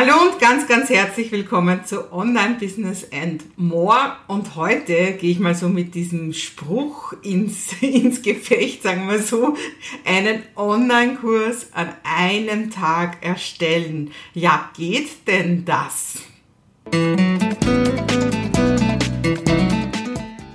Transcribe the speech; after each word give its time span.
Hallo 0.00 0.30
und 0.30 0.38
ganz, 0.38 0.68
ganz 0.68 0.90
herzlich 0.90 1.32
willkommen 1.32 1.84
zu 1.84 2.12
Online 2.12 2.54
Business 2.54 3.08
and 3.12 3.42
More. 3.58 4.12
Und 4.28 4.54
heute 4.54 5.14
gehe 5.14 5.32
ich 5.32 5.40
mal 5.40 5.56
so 5.56 5.68
mit 5.68 5.96
diesem 5.96 6.32
Spruch 6.32 7.14
ins, 7.22 7.72
ins 7.82 8.22
Gefecht, 8.22 8.84
sagen 8.84 9.08
wir 9.08 9.18
so, 9.18 9.56
einen 10.04 10.44
Online-Kurs 10.54 11.72
an 11.72 11.88
einem 12.04 12.70
Tag 12.70 13.26
erstellen. 13.26 14.12
Ja, 14.34 14.70
geht 14.76 15.26
denn 15.26 15.64
das? 15.64 16.20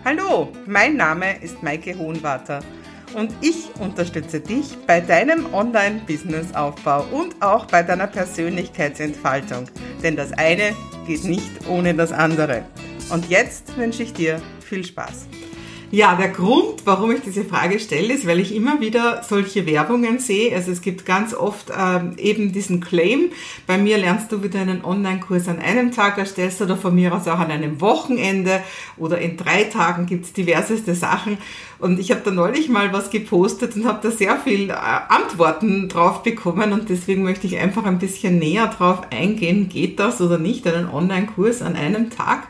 Hallo, 0.05 0.53
mein 0.67 0.95
Name 0.95 1.43
ist 1.43 1.61
Maike 1.61 1.97
Hohenwarter 1.97 2.61
und 3.15 3.33
ich 3.41 3.69
unterstütze 3.79 4.39
dich 4.39 4.77
bei 4.87 5.01
deinem 5.01 5.53
Online-Business-Aufbau 5.53 7.05
und 7.11 7.41
auch 7.41 7.65
bei 7.65 7.83
deiner 7.83 8.07
Persönlichkeitsentfaltung. 8.07 9.65
Denn 10.01 10.15
das 10.15 10.31
eine 10.33 10.75
geht 11.05 11.23
nicht 11.23 11.67
ohne 11.69 11.93
das 11.93 12.11
andere. 12.11 12.65
Und 13.09 13.29
jetzt 13.29 13.77
wünsche 13.77 14.03
ich 14.03 14.13
dir 14.13 14.41
viel 14.61 14.83
Spaß. 14.83 15.27
Ja, 15.95 16.15
der 16.15 16.29
Grund, 16.29 16.87
warum 16.87 17.11
ich 17.11 17.21
diese 17.21 17.45
Frage 17.45 17.79
stelle, 17.79 18.15
ist, 18.15 18.25
weil 18.25 18.39
ich 18.39 18.55
immer 18.55 18.81
wieder 18.81 19.21
solche 19.21 19.67
Werbungen 19.67 20.17
sehe. 20.17 20.55
Also 20.55 20.71
es 20.71 20.81
gibt 20.81 21.05
ganz 21.05 21.35
oft 21.35 21.71
ähm, 21.71 22.13
eben 22.17 22.51
diesen 22.51 22.79
Claim, 22.79 23.29
bei 23.67 23.77
mir 23.77 23.99
lernst 23.99 24.31
du 24.31 24.41
wieder 24.41 24.59
einen 24.59 24.83
Online-Kurs 24.83 25.47
an 25.47 25.59
einem 25.59 25.91
Tag 25.91 26.17
erstellst 26.17 26.63
oder 26.63 26.77
von 26.77 26.95
mir 26.95 27.13
aus 27.13 27.27
auch 27.27 27.37
an 27.37 27.51
einem 27.51 27.79
Wochenende 27.79 28.63
oder 28.97 29.19
in 29.19 29.37
drei 29.37 29.65
Tagen 29.65 30.07
gibt's 30.07 30.33
diverseste 30.33 30.95
Sachen. 30.95 31.37
Und 31.77 31.99
ich 31.99 32.09
habe 32.09 32.21
da 32.25 32.31
neulich 32.31 32.69
mal 32.69 32.91
was 32.91 33.11
gepostet 33.11 33.75
und 33.75 33.85
habe 33.85 33.99
da 34.01 34.09
sehr 34.09 34.37
viel 34.37 34.71
äh, 34.71 34.73
Antworten 34.73 35.89
drauf 35.89 36.23
bekommen 36.23 36.73
und 36.73 36.89
deswegen 36.89 37.21
möchte 37.21 37.45
ich 37.45 37.59
einfach 37.59 37.85
ein 37.85 37.99
bisschen 37.99 38.39
näher 38.39 38.65
drauf 38.65 39.01
eingehen, 39.11 39.69
geht 39.69 39.99
das 39.99 40.21
oder 40.21 40.39
nicht, 40.39 40.65
einen 40.65 40.89
Online-Kurs 40.89 41.61
an 41.61 41.75
einem 41.75 42.09
Tag 42.09 42.47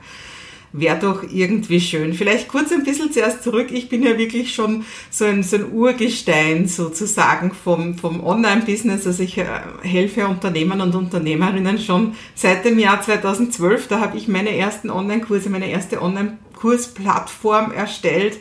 wäre 0.74 0.98
doch 1.00 1.24
irgendwie 1.32 1.80
schön. 1.80 2.14
Vielleicht 2.14 2.48
kurz 2.48 2.72
ein 2.72 2.84
bisschen 2.84 3.12
zuerst 3.12 3.44
zurück. 3.44 3.68
Ich 3.72 3.90
bin 3.90 4.04
ja 4.04 4.18
wirklich 4.18 4.54
schon 4.54 4.84
so 5.12 5.24
ein, 5.26 5.44
so 5.44 5.56
ein 5.56 5.72
Urgestein 5.72 6.68
sozusagen 6.68 7.52
vom, 7.52 7.96
vom 7.98 8.24
Online-Business. 8.24 9.06
Also 9.06 9.24
ich 9.24 9.38
äh, 9.38 9.46
helfe 9.84 10.28
Unternehmern 10.28 10.82
und 10.82 10.96
Unternehmerinnen 10.96 11.78
schon 11.78 12.16
seit 12.34 12.66
dem 12.66 12.80
Jahr 12.80 13.02
2012. 13.02 13.88
Da 13.88 14.00
habe 14.00 14.18
ich 14.18 14.28
meine 14.28 14.58
ersten 14.58 14.90
Online-Kurse, 14.90 15.52
meine 15.52 15.70
erste 15.70 16.02
Online-Kursplattform 16.02 17.72
erstellt. 17.72 18.40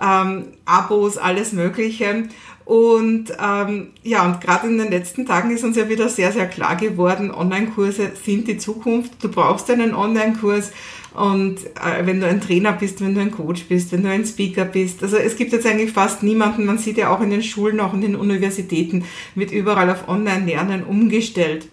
Ähm, 0.00 0.46
Abos, 0.64 1.18
alles 1.18 1.52
Mögliche. 1.52 2.28
Und 2.64 3.32
ähm, 3.42 3.92
ja, 4.02 4.26
und 4.26 4.42
gerade 4.42 4.68
in 4.68 4.76
den 4.76 4.90
letzten 4.90 5.24
Tagen 5.24 5.50
ist 5.50 5.64
uns 5.64 5.76
ja 5.76 5.88
wieder 5.88 6.10
sehr, 6.10 6.32
sehr 6.32 6.46
klar 6.46 6.76
geworden, 6.76 7.30
Online-Kurse 7.30 8.12
sind 8.22 8.46
die 8.46 8.58
Zukunft. 8.58 9.12
Du 9.24 9.30
brauchst 9.30 9.70
einen 9.70 9.94
Online-Kurs. 9.94 10.70
Und 11.18 11.66
äh, 11.74 12.06
wenn 12.06 12.20
du 12.20 12.28
ein 12.28 12.40
Trainer 12.40 12.72
bist, 12.74 13.00
wenn 13.00 13.12
du 13.12 13.20
ein 13.20 13.32
Coach 13.32 13.64
bist, 13.64 13.90
wenn 13.90 14.04
du 14.04 14.08
ein 14.08 14.24
Speaker 14.24 14.64
bist, 14.64 15.02
also 15.02 15.16
es 15.16 15.34
gibt 15.34 15.52
jetzt 15.52 15.66
eigentlich 15.66 15.90
fast 15.90 16.22
niemanden, 16.22 16.64
man 16.64 16.78
sieht 16.78 16.96
ja 16.96 17.12
auch 17.12 17.20
in 17.20 17.30
den 17.30 17.42
Schulen, 17.42 17.80
auch 17.80 17.92
in 17.92 18.02
den 18.02 18.14
Universitäten, 18.14 19.04
wird 19.34 19.50
überall 19.50 19.90
auf 19.90 20.06
Online-Lernen 20.06 20.84
umgestellt. 20.84 21.66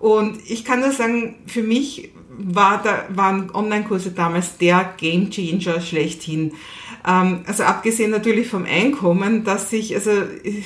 Und 0.00 0.38
ich 0.48 0.64
kann 0.64 0.80
nur 0.80 0.90
sagen, 0.90 1.36
für 1.46 1.62
mich 1.62 2.10
war 2.36 2.82
da, 2.82 3.04
waren 3.10 3.54
Online-Kurse 3.54 4.10
damals 4.10 4.58
der 4.58 4.94
Game 4.96 5.30
Changer 5.30 5.80
schlechthin. 5.80 6.50
Ähm, 7.06 7.42
also 7.46 7.62
abgesehen 7.62 8.10
natürlich 8.10 8.48
vom 8.48 8.64
Einkommen, 8.64 9.44
dass 9.44 9.72
ich, 9.72 9.94
also 9.94 10.10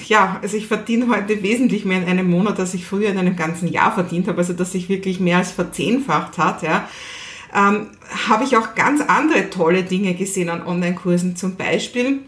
ja, 0.08 0.38
also 0.40 0.56
ich 0.56 0.68
verdiene 0.68 1.08
heute 1.08 1.42
wesentlich 1.42 1.84
mehr 1.84 1.98
in 1.98 2.08
einem 2.08 2.30
Monat, 2.30 2.58
als 2.60 2.72
ich 2.72 2.86
früher 2.86 3.10
in 3.10 3.18
einem 3.18 3.36
ganzen 3.36 3.68
Jahr 3.68 3.92
verdient 3.92 4.26
habe, 4.26 4.38
also 4.38 4.54
dass 4.54 4.72
sich 4.72 4.88
wirklich 4.88 5.20
mehr 5.20 5.36
als 5.36 5.50
verzehnfacht 5.50 6.38
hat, 6.38 6.62
ja 6.62 6.88
ähm, 7.56 7.88
habe 8.28 8.44
ich 8.44 8.56
auch 8.56 8.74
ganz 8.74 9.00
andere 9.00 9.50
tolle 9.50 9.82
Dinge 9.82 10.14
gesehen 10.14 10.50
an 10.50 10.64
Online-Kursen. 10.64 11.36
Zum 11.36 11.56
Beispiel, 11.56 12.20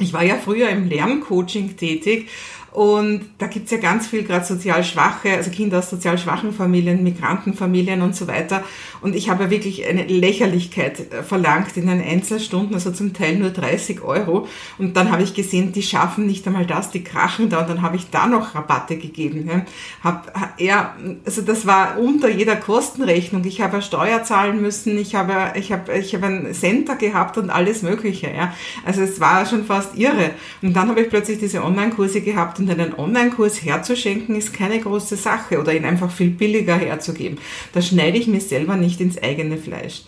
ich 0.00 0.12
war 0.12 0.24
ja 0.24 0.36
früher 0.36 0.68
im 0.68 0.88
Lerncoaching 0.88 1.76
tätig 1.76 2.28
und 2.74 3.26
da 3.38 3.46
gibt's 3.46 3.70
ja 3.70 3.78
ganz 3.78 4.08
viel, 4.08 4.24
gerade 4.24 4.44
sozial 4.44 4.82
schwache, 4.82 5.30
also 5.30 5.52
Kinder 5.52 5.78
aus 5.78 5.90
sozial 5.90 6.18
schwachen 6.18 6.52
Familien, 6.52 7.04
Migrantenfamilien 7.04 8.02
und 8.02 8.16
so 8.16 8.26
weiter. 8.26 8.64
Und 9.00 9.14
ich 9.14 9.30
habe 9.30 9.44
ja 9.44 9.50
wirklich 9.50 9.86
eine 9.86 10.02
Lächerlichkeit 10.02 11.12
äh, 11.12 11.22
verlangt 11.22 11.76
in 11.76 11.86
den 11.86 12.02
Einzelstunden, 12.02 12.74
also 12.74 12.90
zum 12.90 13.12
Teil 13.12 13.36
nur 13.36 13.50
30 13.50 14.02
Euro. 14.02 14.48
Und 14.76 14.96
dann 14.96 15.12
habe 15.12 15.22
ich 15.22 15.34
gesehen, 15.34 15.70
die 15.70 15.84
schaffen 15.84 16.26
nicht 16.26 16.44
einmal 16.48 16.66
das, 16.66 16.90
die 16.90 17.04
krachen 17.04 17.48
da. 17.48 17.60
Und 17.60 17.70
dann 17.70 17.82
habe 17.82 17.94
ich 17.94 18.10
da 18.10 18.26
noch 18.26 18.56
Rabatte 18.56 18.96
gegeben. 18.96 19.48
Ja. 19.48 19.64
Hab, 20.02 20.56
ja, 20.58 20.96
also 21.24 21.42
das 21.42 21.68
war 21.68 21.96
unter 22.00 22.28
jeder 22.28 22.56
Kostenrechnung. 22.56 23.44
Ich 23.44 23.60
habe 23.60 23.82
Steuer 23.82 24.24
zahlen 24.24 24.60
müssen, 24.60 24.98
ich 24.98 25.14
habe, 25.14 25.56
ich 25.56 25.70
habe, 25.70 25.96
ich 25.96 26.12
habe 26.12 26.26
ein 26.26 26.52
Center 26.52 26.96
gehabt 26.96 27.38
und 27.38 27.50
alles 27.50 27.82
Mögliche. 27.82 28.32
Ja. 28.36 28.52
Also 28.84 29.02
es 29.02 29.20
war 29.20 29.46
schon 29.46 29.64
fast 29.64 29.96
irre. 29.96 30.30
Und 30.60 30.74
dann 30.74 30.88
habe 30.88 31.02
ich 31.02 31.08
plötzlich 31.08 31.38
diese 31.38 31.62
Online-Kurse 31.62 32.20
gehabt 32.20 32.63
und 32.64 32.80
einen 32.80 32.94
Online-Kurs 32.94 33.62
herzuschenken 33.64 34.36
ist 34.36 34.52
keine 34.54 34.80
große 34.80 35.16
Sache 35.16 35.60
oder 35.60 35.74
ihn 35.74 35.84
einfach 35.84 36.10
viel 36.10 36.30
billiger 36.30 36.76
herzugeben. 36.76 37.38
Da 37.72 37.82
schneide 37.82 38.18
ich 38.18 38.26
mir 38.26 38.40
selber 38.40 38.76
nicht 38.76 39.00
ins 39.00 39.22
eigene 39.22 39.56
Fleisch. 39.56 40.02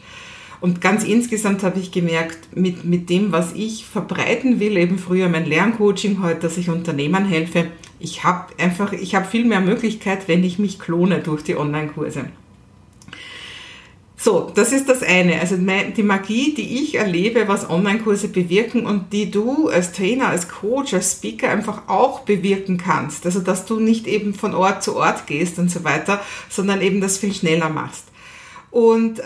Und 0.60 0.80
ganz 0.80 1.04
insgesamt 1.04 1.62
habe 1.62 1.78
ich 1.78 1.92
gemerkt, 1.92 2.56
mit, 2.56 2.84
mit 2.84 3.10
dem, 3.10 3.30
was 3.30 3.52
ich 3.52 3.84
verbreiten 3.84 4.58
will, 4.58 4.76
eben 4.76 4.98
früher 4.98 5.28
mein 5.28 5.44
Lerncoaching, 5.44 6.22
heute, 6.22 6.40
dass 6.40 6.56
ich 6.56 6.70
Unternehmern 6.70 7.26
helfe, 7.26 7.66
ich 7.98 8.24
habe 8.24 8.46
einfach, 8.58 8.92
ich 8.92 9.14
habe 9.14 9.26
viel 9.26 9.44
mehr 9.44 9.60
Möglichkeit, 9.60 10.28
wenn 10.28 10.44
ich 10.44 10.58
mich 10.58 10.78
klone 10.78 11.20
durch 11.20 11.42
die 11.42 11.56
Online-Kurse. 11.56 12.26
So, 14.19 14.50
das 14.54 14.72
ist 14.72 14.88
das 14.88 15.03
eine. 15.03 15.41
Also 15.41 15.56
die 15.56 16.03
Magie, 16.03 16.54
die 16.54 16.82
ich 16.82 16.94
erlebe, 16.94 17.49
was 17.49 17.69
Online-Kurse 17.69 18.28
bewirken 18.28 18.87
und 18.87 19.12
die 19.12 19.31
du 19.31 19.69
als 19.69 19.93
Trainer, 19.93 20.28
als 20.28 20.49
Coach, 20.49 20.94
als 20.94 21.12
Speaker 21.12 21.50
einfach 21.50 21.82
auch 21.88 22.21
bewirken 22.21 22.78
kannst. 22.78 23.27
Also 23.27 23.41
dass 23.41 23.66
du 23.66 23.78
nicht 23.78 24.06
eben 24.06 24.32
von 24.32 24.54
Ort 24.54 24.82
zu 24.82 24.97
Ort 24.97 25.27
gehst 25.27 25.59
und 25.59 25.71
so 25.71 25.84
weiter, 25.84 26.21
sondern 26.49 26.81
eben 26.81 27.00
das 27.00 27.19
viel 27.19 27.34
schneller 27.34 27.69
machst. 27.69 28.04
Und 28.71 29.21
äh, 29.21 29.22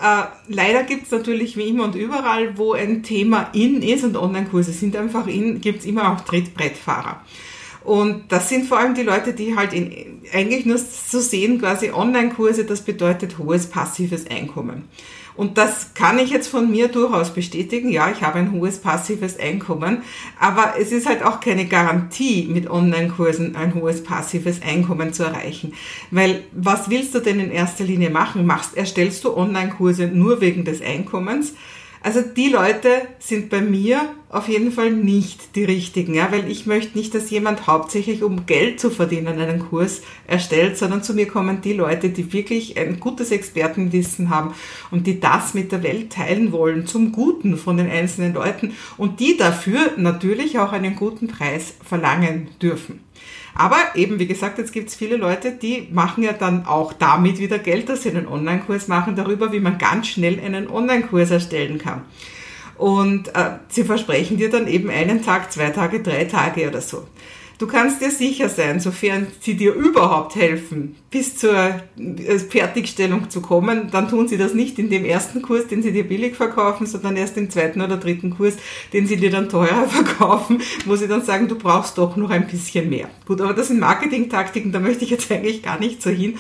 leider 0.49 0.83
gibt 0.83 1.05
es 1.05 1.11
natürlich 1.11 1.57
wie 1.57 1.69
immer 1.69 1.85
und 1.85 1.95
überall, 1.95 2.59
wo 2.59 2.73
ein 2.73 3.03
Thema 3.03 3.49
in 3.53 3.83
ist 3.83 4.05
und 4.05 4.17
Online-Kurse 4.17 4.73
sind 4.73 4.97
einfach 4.97 5.27
in, 5.27 5.61
gibt 5.61 5.81
es 5.81 5.87
immer 5.87 6.13
auch 6.13 6.21
Trittbrettfahrer. 6.21 7.21
Und 7.85 8.31
das 8.31 8.49
sind 8.49 8.67
vor 8.67 8.79
allem 8.79 8.95
die 8.95 9.03
Leute, 9.03 9.33
die 9.33 9.57
halt 9.57 9.73
in, 9.73 10.21
eigentlich 10.33 10.67
nur 10.67 10.77
zu 10.77 11.21
sehen, 11.21 11.59
quasi 11.59 11.91
Online-Kurse, 11.91 12.65
das 12.65 12.83
bedeutet 12.83 13.39
hohes 13.39 13.67
passives 13.67 14.27
Einkommen. 14.29 14.85
Und 15.37 15.57
das 15.57 15.95
kann 15.95 16.19
ich 16.19 16.29
jetzt 16.29 16.49
von 16.49 16.71
mir 16.71 16.89
durchaus 16.89 17.33
bestätigen. 17.33 17.89
Ja, 17.89 18.11
ich 18.11 18.23
habe 18.23 18.39
ein 18.39 18.53
hohes 18.53 18.79
passives 18.79 19.39
Einkommen, 19.39 20.03
aber 20.39 20.75
es 20.79 20.93
ist 20.93 21.09
halt 21.09 21.23
auch 21.25 21.41
keine 21.41 21.65
Garantie, 21.65 22.47
mit 22.51 22.69
Online-Kursen 22.69 23.57
ein 23.57 23.75
hohes 23.75 24.05
passives 24.05 24.61
Einkommen 24.61 25.15
zu 25.15 25.23
erreichen. 25.23 25.73
Weil 26.11 26.45
was 26.53 26.91
willst 26.91 27.15
du 27.15 27.21
denn 27.21 27.41
in 27.41 27.51
erster 27.51 27.85
Linie 27.85 28.11
machen? 28.11 28.45
Machst, 28.45 28.77
erstellst 28.77 29.25
du 29.25 29.35
Online-Kurse 29.35 30.09
nur 30.09 30.43
wegen 30.43 30.67
des 30.67 30.83
Einkommens? 30.83 31.55
Also 32.03 32.23
die 32.23 32.49
Leute 32.49 32.89
sind 33.19 33.51
bei 33.51 33.61
mir 33.61 34.15
auf 34.31 34.49
jeden 34.49 34.73
Fall 34.73 34.91
nicht 34.91 35.55
die 35.55 35.65
richtigen, 35.65 36.15
ja, 36.15 36.33
weil 36.33 36.51
ich 36.51 36.65
möchte 36.65 36.97
nicht, 36.97 37.15
dass 37.15 37.29
jemand 37.29 37.67
hauptsächlich 37.67 38.23
um 38.23 38.47
Geld 38.47 38.81
zu 38.81 38.89
verdienen 38.89 39.39
einen 39.39 39.69
Kurs 39.69 40.01
erstellt, 40.27 40.79
sondern 40.79 41.03
zu 41.03 41.13
mir 41.13 41.27
kommen 41.27 41.61
die 41.61 41.75
Leute, 41.75 42.09
die 42.09 42.33
wirklich 42.33 42.79
ein 42.79 43.01
gutes 43.01 43.33
Expertenwissen 43.33 44.31
haben 44.31 44.55
und 44.91 45.07
die 45.07 45.21
das 45.21 45.53
mit 45.53 45.73
der 45.73 45.83
Welt 45.83 46.11
teilen 46.11 46.53
wollen 46.53 46.87
zum 46.87 47.13
Guten 47.13 47.59
von 47.59 47.77
den 47.77 47.91
einzelnen 47.91 48.33
Leuten 48.33 48.73
und 48.97 49.21
die 49.21 49.37
dafür 49.37 49.93
natürlich 49.99 50.59
auch 50.59 50.73
einen 50.73 50.97
guten 50.97 51.29
Preis 51.29 51.75
verlangen 51.85 52.49
dürfen. 52.63 53.01
Aber 53.55 53.77
eben, 53.95 54.19
wie 54.19 54.27
gesagt, 54.27 54.59
jetzt 54.59 54.73
gibt 54.73 54.89
es 54.89 54.95
viele 54.95 55.17
Leute, 55.17 55.53
die 55.53 55.89
machen 55.91 56.23
ja 56.23 56.33
dann 56.33 56.67
auch 56.67 56.93
damit 56.93 57.39
wieder 57.39 57.59
Geld, 57.59 57.89
dass 57.89 58.03
sie 58.03 58.11
einen 58.11 58.27
Online-Kurs 58.27 58.89
machen 58.89 59.17
darüber, 59.17 59.53
wie 59.53 59.61
man 59.61 59.79
ganz 59.79 60.09
schnell 60.09 60.39
einen 60.41 60.69
Online-Kurs 60.69 61.31
erstellen 61.31 61.79
kann. 61.79 62.03
Und 62.77 63.29
äh, 63.35 63.59
sie 63.69 63.85
versprechen 63.85 64.39
dir 64.39 64.51
dann 64.51 64.67
eben 64.67 64.89
einen 64.89 65.23
Tag, 65.23 65.53
zwei 65.53 65.71
Tage, 65.71 66.01
drei 66.01 66.25
Tage 66.25 66.69
oder 66.69 66.81
so. 66.81 67.07
Du 67.61 67.67
kannst 67.67 68.01
dir 68.01 68.11
sicher 68.11 68.49
sein, 68.49 68.81
sofern 68.81 69.27
sie 69.39 69.55
dir 69.55 69.75
überhaupt 69.75 70.35
helfen, 70.35 70.97
bis 71.11 71.37
zur 71.37 71.55
äh, 71.55 72.39
Fertigstellung 72.39 73.29
zu 73.29 73.43
kommen, 73.43 73.91
dann 73.93 74.09
tun 74.09 74.29
sie 74.29 74.39
das 74.39 74.55
nicht 74.55 74.79
in 74.79 74.89
dem 74.89 75.05
ersten 75.05 75.43
Kurs, 75.43 75.67
den 75.67 75.83
sie 75.83 75.93
dir 75.93 76.09
billig 76.09 76.37
verkaufen, 76.37 76.87
sondern 76.87 77.19
erst 77.19 77.37
im 77.37 77.51
zweiten 77.51 77.83
oder 77.83 77.99
dritten 77.99 78.31
Kurs, 78.31 78.55
den 78.95 79.07
sie 79.07 79.19
dir 79.19 79.29
dann 79.29 79.51
teurer 79.51 79.87
verkaufen, 79.89 80.63
wo 80.87 80.97
sie 80.97 81.07
dann 81.07 81.23
sagen, 81.23 81.49
du 81.49 81.55
brauchst 81.55 81.99
doch 81.99 82.17
noch 82.17 82.31
ein 82.31 82.47
bisschen 82.47 82.89
mehr. 82.89 83.11
Gut, 83.27 83.43
aber 83.43 83.53
das 83.53 83.69
sind 83.69 83.79
Marketingtaktiken, 83.79 84.73
da 84.73 84.81
möchte 84.81 85.05
ich 85.05 85.11
jetzt 85.11 85.31
eigentlich 85.31 85.63
gar 85.63 85.79
nicht 85.79 86.01
so 86.01 86.09
hin. 86.09 86.39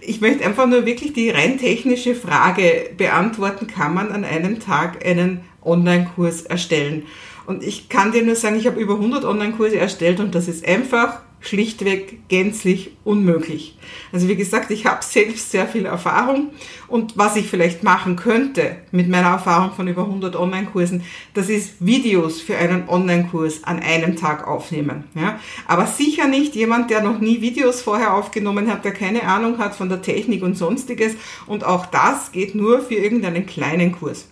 Ich 0.00 0.20
möchte 0.20 0.44
einfach 0.44 0.66
nur 0.66 0.84
wirklich 0.84 1.12
die 1.12 1.30
rein 1.30 1.58
technische 1.58 2.16
Frage 2.16 2.90
beantworten, 2.96 3.68
kann 3.68 3.94
man 3.94 4.10
an 4.10 4.24
einem 4.24 4.58
Tag 4.58 5.06
einen 5.06 5.42
Online-Kurs 5.62 6.42
erstellen? 6.42 7.04
Und 7.46 7.62
ich 7.62 7.88
kann 7.88 8.12
dir 8.12 8.22
nur 8.22 8.36
sagen, 8.36 8.56
ich 8.56 8.66
habe 8.66 8.80
über 8.80 8.94
100 8.94 9.24
Online-Kurse 9.24 9.76
erstellt 9.78 10.20
und 10.20 10.34
das 10.34 10.48
ist 10.48 10.66
einfach 10.66 11.20
schlichtweg 11.40 12.28
gänzlich 12.28 12.92
unmöglich. 13.04 13.78
Also 14.12 14.28
wie 14.28 14.36
gesagt, 14.36 14.70
ich 14.70 14.86
habe 14.86 15.04
selbst 15.04 15.50
sehr 15.50 15.66
viel 15.66 15.86
Erfahrung 15.86 16.50
und 16.88 17.16
was 17.16 17.36
ich 17.36 17.48
vielleicht 17.48 17.82
machen 17.82 18.16
könnte 18.16 18.76
mit 18.90 19.08
meiner 19.08 19.28
Erfahrung 19.28 19.72
von 19.72 19.86
über 19.86 20.02
100 20.02 20.34
Online-Kursen, 20.34 21.04
das 21.34 21.48
ist 21.48 21.74
Videos 21.78 22.40
für 22.40 22.56
einen 22.56 22.88
Online-Kurs 22.88 23.64
an 23.64 23.78
einem 23.80 24.16
Tag 24.16 24.46
aufnehmen. 24.46 25.04
Ja? 25.14 25.38
Aber 25.68 25.86
sicher 25.86 26.26
nicht 26.26 26.54
jemand, 26.54 26.90
der 26.90 27.02
noch 27.02 27.20
nie 27.20 27.40
Videos 27.40 27.80
vorher 27.80 28.14
aufgenommen 28.14 28.70
hat, 28.70 28.84
der 28.84 28.92
keine 28.92 29.22
Ahnung 29.24 29.58
hat 29.58 29.74
von 29.74 29.88
der 29.88 30.02
Technik 30.02 30.42
und 30.42 30.56
sonstiges 30.56 31.14
und 31.46 31.64
auch 31.64 31.86
das 31.86 32.32
geht 32.32 32.54
nur 32.54 32.80
für 32.80 32.94
irgendeinen 32.94 33.46
kleinen 33.46 33.92
Kurs. 33.92 34.26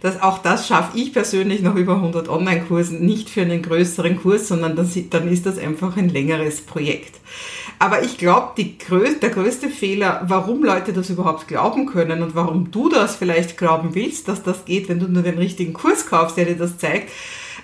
Das, 0.00 0.22
auch 0.22 0.38
das 0.38 0.66
schaffe 0.66 0.96
ich 0.98 1.12
persönlich 1.12 1.62
noch 1.62 1.74
über 1.74 1.94
100 1.94 2.28
Online-Kursen, 2.28 3.04
nicht 3.04 3.30
für 3.30 3.42
einen 3.42 3.62
größeren 3.62 4.20
Kurs, 4.20 4.48
sondern 4.48 4.76
das, 4.76 4.96
dann 5.10 5.28
ist 5.28 5.46
das 5.46 5.58
einfach 5.58 5.96
ein 5.96 6.08
längeres 6.08 6.60
Projekt. 6.60 7.16
Aber 7.78 8.02
ich 8.02 8.16
glaube, 8.16 8.52
der 8.56 9.30
größte 9.30 9.68
Fehler, 9.68 10.22
warum 10.28 10.64
Leute 10.64 10.92
das 10.92 11.10
überhaupt 11.10 11.46
glauben 11.48 11.86
können 11.86 12.22
und 12.22 12.34
warum 12.34 12.70
du 12.70 12.88
das 12.88 13.16
vielleicht 13.16 13.58
glauben 13.58 13.94
willst, 13.94 14.28
dass 14.28 14.42
das 14.42 14.64
geht, 14.64 14.88
wenn 14.88 15.00
du 15.00 15.08
nur 15.08 15.22
den 15.22 15.38
richtigen 15.38 15.74
Kurs 15.74 16.06
kaufst, 16.06 16.36
der 16.36 16.46
dir 16.46 16.56
das 16.56 16.78
zeigt, 16.78 17.10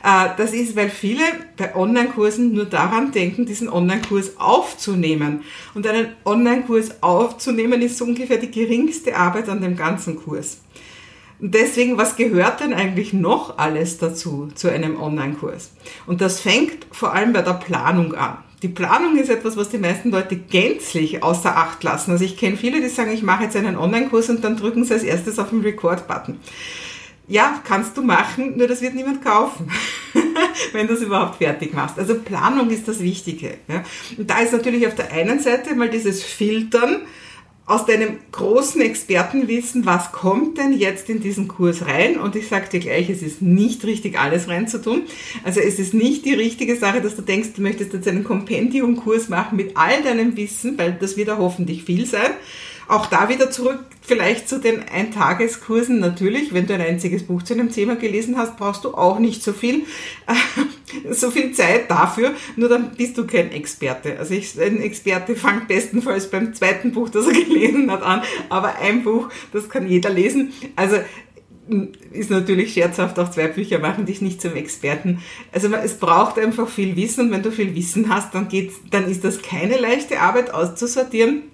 äh, 0.02 0.28
das 0.36 0.52
ist, 0.52 0.76
weil 0.76 0.90
viele 0.90 1.22
bei 1.56 1.74
Online-Kursen 1.74 2.52
nur 2.52 2.66
daran 2.66 3.12
denken, 3.12 3.46
diesen 3.46 3.68
Online-Kurs 3.68 4.38
aufzunehmen. 4.38 5.42
Und 5.74 5.86
einen 5.86 6.08
Online-Kurs 6.24 7.02
aufzunehmen 7.02 7.80
ist 7.82 7.98
so 7.98 8.04
ungefähr 8.04 8.38
die 8.38 8.50
geringste 8.50 9.16
Arbeit 9.16 9.48
an 9.48 9.62
dem 9.62 9.76
ganzen 9.76 10.16
Kurs. 10.16 10.58
Deswegen, 11.44 11.98
was 11.98 12.14
gehört 12.14 12.60
denn 12.60 12.72
eigentlich 12.72 13.12
noch 13.12 13.58
alles 13.58 13.98
dazu, 13.98 14.48
zu 14.54 14.70
einem 14.70 15.00
Online-Kurs? 15.00 15.72
Und 16.06 16.20
das 16.20 16.38
fängt 16.38 16.86
vor 16.92 17.14
allem 17.14 17.32
bei 17.32 17.42
der 17.42 17.54
Planung 17.54 18.14
an. 18.14 18.38
Die 18.62 18.68
Planung 18.68 19.16
ist 19.16 19.28
etwas, 19.28 19.56
was 19.56 19.68
die 19.68 19.78
meisten 19.78 20.12
Leute 20.12 20.36
gänzlich 20.36 21.24
außer 21.24 21.56
Acht 21.56 21.82
lassen. 21.82 22.12
Also 22.12 22.24
ich 22.24 22.36
kenne 22.36 22.56
viele, 22.56 22.80
die 22.80 22.88
sagen, 22.88 23.10
ich 23.10 23.24
mache 23.24 23.42
jetzt 23.42 23.56
einen 23.56 23.76
Online-Kurs 23.76 24.30
und 24.30 24.44
dann 24.44 24.56
drücken 24.56 24.84
sie 24.84 24.94
als 24.94 25.02
erstes 25.02 25.40
auf 25.40 25.50
den 25.50 25.62
Record-Button. 25.62 26.38
Ja, 27.26 27.60
kannst 27.66 27.96
du 27.96 28.02
machen, 28.02 28.56
nur 28.56 28.68
das 28.68 28.80
wird 28.80 28.94
niemand 28.94 29.24
kaufen, 29.24 29.68
wenn 30.72 30.86
du 30.86 30.94
es 30.94 31.02
überhaupt 31.02 31.38
fertig 31.38 31.74
machst. 31.74 31.98
Also 31.98 32.14
Planung 32.20 32.70
ist 32.70 32.86
das 32.86 33.00
Wichtige. 33.00 33.54
Ja. 33.66 33.82
Und 34.16 34.30
da 34.30 34.38
ist 34.38 34.52
natürlich 34.52 34.86
auf 34.86 34.94
der 34.94 35.10
einen 35.10 35.40
Seite 35.40 35.74
mal 35.74 35.90
dieses 35.90 36.22
Filtern, 36.22 37.02
aus 37.72 37.86
deinem 37.86 38.18
großen 38.32 38.82
Expertenwissen, 38.82 39.86
was 39.86 40.12
kommt 40.12 40.58
denn 40.58 40.74
jetzt 40.74 41.08
in 41.08 41.20
diesen 41.20 41.48
Kurs 41.48 41.86
rein? 41.86 42.18
Und 42.18 42.36
ich 42.36 42.48
sage 42.48 42.68
dir 42.68 42.80
gleich, 42.80 43.08
es 43.08 43.22
ist 43.22 43.40
nicht 43.40 43.84
richtig, 43.84 44.18
alles 44.18 44.48
reinzutun. 44.48 45.04
Also 45.42 45.60
es 45.60 45.78
ist 45.78 45.94
nicht 45.94 46.26
die 46.26 46.34
richtige 46.34 46.76
Sache, 46.76 47.00
dass 47.00 47.16
du 47.16 47.22
denkst, 47.22 47.50
du 47.56 47.62
möchtest 47.62 47.94
jetzt 47.94 48.06
einen 48.06 48.24
Kompendiumkurs 48.24 49.30
machen 49.30 49.56
mit 49.56 49.78
all 49.78 50.02
deinem 50.02 50.36
Wissen, 50.36 50.76
weil 50.76 50.98
das 51.00 51.16
wird 51.16 51.28
ja 51.28 51.38
hoffentlich 51.38 51.84
viel 51.84 52.04
sein. 52.04 52.32
Auch 52.92 53.06
da 53.06 53.30
wieder 53.30 53.50
zurück 53.50 53.78
vielleicht 54.02 54.50
zu 54.50 54.58
den 54.58 54.82
Eintageskursen. 54.86 55.98
Natürlich, 55.98 56.52
wenn 56.52 56.66
du 56.66 56.74
ein 56.74 56.82
einziges 56.82 57.22
Buch 57.22 57.42
zu 57.42 57.54
einem 57.54 57.72
Thema 57.72 57.96
gelesen 57.96 58.36
hast, 58.36 58.58
brauchst 58.58 58.84
du 58.84 58.92
auch 58.92 59.18
nicht 59.18 59.42
so 59.42 59.54
viel, 59.54 59.86
äh, 60.26 61.14
so 61.14 61.30
viel 61.30 61.52
Zeit 61.52 61.90
dafür. 61.90 62.32
Nur 62.56 62.68
dann 62.68 62.90
bist 62.90 63.16
du 63.16 63.26
kein 63.26 63.50
Experte. 63.50 64.18
Also 64.18 64.34
ich, 64.34 64.60
ein 64.60 64.82
Experte 64.82 65.36
fängt 65.36 65.68
bestenfalls 65.68 66.28
beim 66.28 66.52
zweiten 66.52 66.92
Buch, 66.92 67.08
das 67.08 67.26
er 67.28 67.32
gelesen 67.32 67.90
hat, 67.90 68.02
an. 68.02 68.20
Aber 68.50 68.78
ein 68.78 69.04
Buch, 69.04 69.30
das 69.54 69.70
kann 69.70 69.88
jeder 69.88 70.10
lesen. 70.10 70.52
Also 70.76 70.96
ist 72.10 72.28
natürlich 72.28 72.74
scherzhaft, 72.74 73.18
auch 73.18 73.30
zwei 73.30 73.48
Bücher 73.48 73.78
machen 73.78 74.04
dich 74.04 74.20
nicht 74.20 74.42
zum 74.42 74.54
Experten. 74.54 75.22
Also 75.50 75.72
es 75.72 75.94
braucht 75.94 76.38
einfach 76.38 76.68
viel 76.68 76.94
Wissen 76.96 77.26
und 77.26 77.30
wenn 77.30 77.42
du 77.42 77.52
viel 77.52 77.74
Wissen 77.74 78.14
hast, 78.14 78.34
dann 78.34 78.48
geht's, 78.48 78.74
dann 78.90 79.10
ist 79.10 79.24
das 79.24 79.40
keine 79.40 79.78
leichte 79.78 80.20
Arbeit 80.20 80.52
auszusortieren 80.52 81.44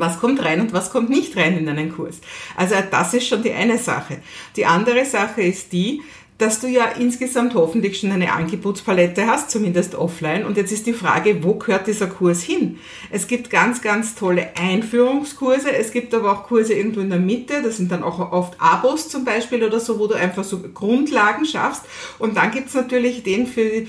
was 0.00 0.20
kommt 0.20 0.44
rein 0.44 0.60
und 0.60 0.72
was 0.72 0.90
kommt 0.90 1.10
nicht 1.10 1.36
rein 1.36 1.56
in 1.56 1.68
einen 1.68 1.94
Kurs. 1.94 2.18
Also 2.56 2.74
das 2.90 3.14
ist 3.14 3.28
schon 3.28 3.42
die 3.42 3.52
eine 3.52 3.78
Sache. 3.78 4.18
Die 4.56 4.66
andere 4.66 5.04
Sache 5.04 5.42
ist 5.42 5.72
die, 5.72 6.02
dass 6.38 6.60
du 6.60 6.66
ja 6.66 6.84
insgesamt 6.98 7.54
hoffentlich 7.54 7.98
schon 7.98 8.12
eine 8.12 8.32
Angebotspalette 8.32 9.26
hast, 9.26 9.50
zumindest 9.50 9.94
offline. 9.94 10.44
Und 10.44 10.58
jetzt 10.58 10.70
ist 10.70 10.86
die 10.86 10.92
Frage, 10.92 11.42
wo 11.42 11.54
gehört 11.54 11.86
dieser 11.86 12.08
Kurs 12.08 12.42
hin? 12.42 12.78
Es 13.10 13.26
gibt 13.26 13.48
ganz, 13.48 13.80
ganz 13.80 14.14
tolle 14.14 14.48
Einführungskurse. 14.54 15.74
Es 15.74 15.92
gibt 15.92 16.12
aber 16.12 16.32
auch 16.32 16.42
Kurse 16.44 16.74
irgendwo 16.74 17.00
in 17.00 17.08
der 17.08 17.18
Mitte. 17.18 17.62
Das 17.62 17.78
sind 17.78 17.90
dann 17.90 18.02
auch 18.02 18.32
oft 18.32 18.60
Abos 18.60 19.08
zum 19.08 19.24
Beispiel 19.24 19.64
oder 19.64 19.80
so, 19.80 19.98
wo 19.98 20.08
du 20.08 20.14
einfach 20.14 20.44
so 20.44 20.60
Grundlagen 20.60 21.46
schaffst. 21.46 21.82
Und 22.18 22.36
dann 22.36 22.50
gibt's 22.50 22.74
natürlich 22.74 23.22
den 23.22 23.46
für, 23.46 23.86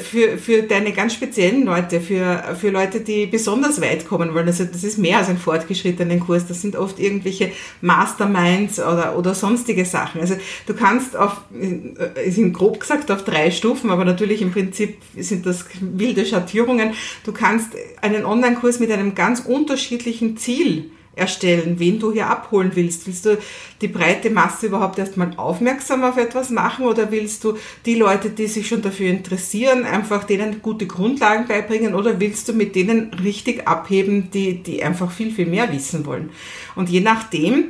für, 0.00 0.38
für 0.38 0.62
deine 0.62 0.92
ganz 0.92 1.12
speziellen 1.12 1.66
Leute, 1.66 2.00
für, 2.00 2.56
für 2.58 2.70
Leute, 2.70 3.00
die 3.00 3.26
besonders 3.26 3.78
weit 3.82 4.08
kommen 4.08 4.32
wollen. 4.32 4.46
Also 4.46 4.64
das 4.64 4.84
ist 4.84 4.96
mehr 4.96 5.18
als 5.18 5.28
ein 5.28 5.36
fortgeschrittenen 5.38 6.20
Kurs. 6.20 6.46
Das 6.46 6.62
sind 6.62 6.76
oft 6.76 6.98
irgendwelche 6.98 7.52
Masterminds 7.82 8.78
oder, 8.78 9.18
oder 9.18 9.34
sonstige 9.34 9.84
Sachen. 9.84 10.22
Also 10.22 10.36
du 10.66 10.72
kannst 10.72 11.14
auf 11.14 11.42
äh, 11.60 11.89
sind 12.28 12.52
grob 12.52 12.80
gesagt 12.80 13.10
auf 13.10 13.24
drei 13.24 13.50
Stufen, 13.50 13.90
aber 13.90 14.04
natürlich 14.04 14.42
im 14.42 14.52
Prinzip 14.52 14.96
sind 15.16 15.46
das 15.46 15.64
wilde 15.80 16.24
Schattierungen. 16.26 16.92
Du 17.24 17.32
kannst 17.32 17.70
einen 18.00 18.24
Online-Kurs 18.24 18.80
mit 18.80 18.90
einem 18.90 19.14
ganz 19.14 19.40
unterschiedlichen 19.40 20.36
Ziel 20.36 20.90
erstellen, 21.16 21.78
wen 21.78 21.98
du 21.98 22.12
hier 22.12 22.28
abholen 22.28 22.72
willst. 22.74 23.06
Willst 23.06 23.26
du 23.26 23.38
die 23.80 23.88
breite 23.88 24.30
Masse 24.30 24.66
überhaupt 24.66 24.98
erstmal 24.98 25.32
aufmerksam 25.36 26.04
auf 26.04 26.16
etwas 26.16 26.50
machen 26.50 26.86
oder 26.86 27.10
willst 27.10 27.44
du 27.44 27.58
die 27.84 27.94
Leute, 27.94 28.30
die 28.30 28.46
sich 28.46 28.68
schon 28.68 28.82
dafür 28.82 29.08
interessieren, 29.08 29.84
einfach 29.84 30.24
denen 30.24 30.62
gute 30.62 30.86
Grundlagen 30.86 31.46
beibringen 31.46 31.94
oder 31.94 32.20
willst 32.20 32.48
du 32.48 32.52
mit 32.52 32.74
denen 32.74 33.12
richtig 33.14 33.66
abheben, 33.66 34.30
die, 34.30 34.62
die 34.62 34.82
einfach 34.82 35.10
viel, 35.10 35.30
viel 35.30 35.46
mehr 35.46 35.72
wissen 35.72 36.06
wollen? 36.06 36.30
Und 36.76 36.88
je 36.88 37.00
nachdem, 37.00 37.64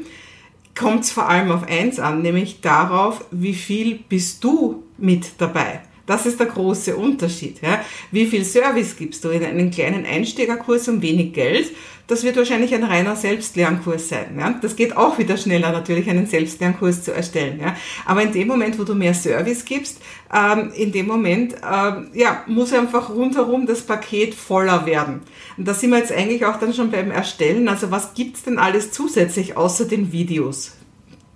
kommt 0.74 1.04
es 1.04 1.12
vor 1.12 1.28
allem 1.28 1.50
auf 1.50 1.64
eins 1.64 1.98
an, 1.98 2.22
nämlich 2.22 2.60
darauf, 2.60 3.24
wie 3.30 3.54
viel 3.54 3.98
bist 4.08 4.44
du 4.44 4.84
mit 4.98 5.32
dabei. 5.38 5.82
Das 6.10 6.26
ist 6.26 6.40
der 6.40 6.48
große 6.48 6.96
Unterschied. 6.96 7.62
Ja? 7.62 7.84
Wie 8.10 8.26
viel 8.26 8.44
Service 8.44 8.96
gibst 8.96 9.24
du 9.24 9.28
in 9.28 9.44
einen 9.44 9.70
kleinen 9.70 10.04
Einsteigerkurs 10.04 10.88
um 10.88 11.00
wenig 11.02 11.32
Geld? 11.34 11.70
Das 12.08 12.24
wird 12.24 12.36
wahrscheinlich 12.36 12.74
ein 12.74 12.82
reiner 12.82 13.14
Selbstlernkurs 13.14 14.08
sein. 14.08 14.36
Ja? 14.36 14.58
Das 14.60 14.74
geht 14.74 14.96
auch 14.96 15.18
wieder 15.18 15.36
schneller, 15.36 15.70
natürlich 15.70 16.10
einen 16.10 16.26
Selbstlernkurs 16.26 17.04
zu 17.04 17.14
erstellen. 17.14 17.60
Ja? 17.60 17.76
Aber 18.06 18.22
in 18.24 18.32
dem 18.32 18.48
Moment, 18.48 18.76
wo 18.76 18.82
du 18.82 18.96
mehr 18.96 19.14
Service 19.14 19.64
gibst, 19.64 20.00
ähm, 20.34 20.72
in 20.74 20.90
dem 20.90 21.06
Moment 21.06 21.54
ähm, 21.62 22.08
ja, 22.12 22.42
muss 22.48 22.72
einfach 22.72 23.10
rundherum 23.10 23.66
das 23.66 23.82
Paket 23.82 24.34
voller 24.34 24.86
werden. 24.86 25.20
Und 25.56 25.68
da 25.68 25.74
sind 25.74 25.90
wir 25.90 25.98
jetzt 25.98 26.10
eigentlich 26.10 26.44
auch 26.44 26.58
dann 26.58 26.74
schon 26.74 26.90
beim 26.90 27.12
Erstellen. 27.12 27.68
Also 27.68 27.92
was 27.92 28.14
gibt's 28.14 28.42
denn 28.42 28.58
alles 28.58 28.90
zusätzlich 28.90 29.56
außer 29.56 29.84
den 29.84 30.10
Videos? 30.10 30.72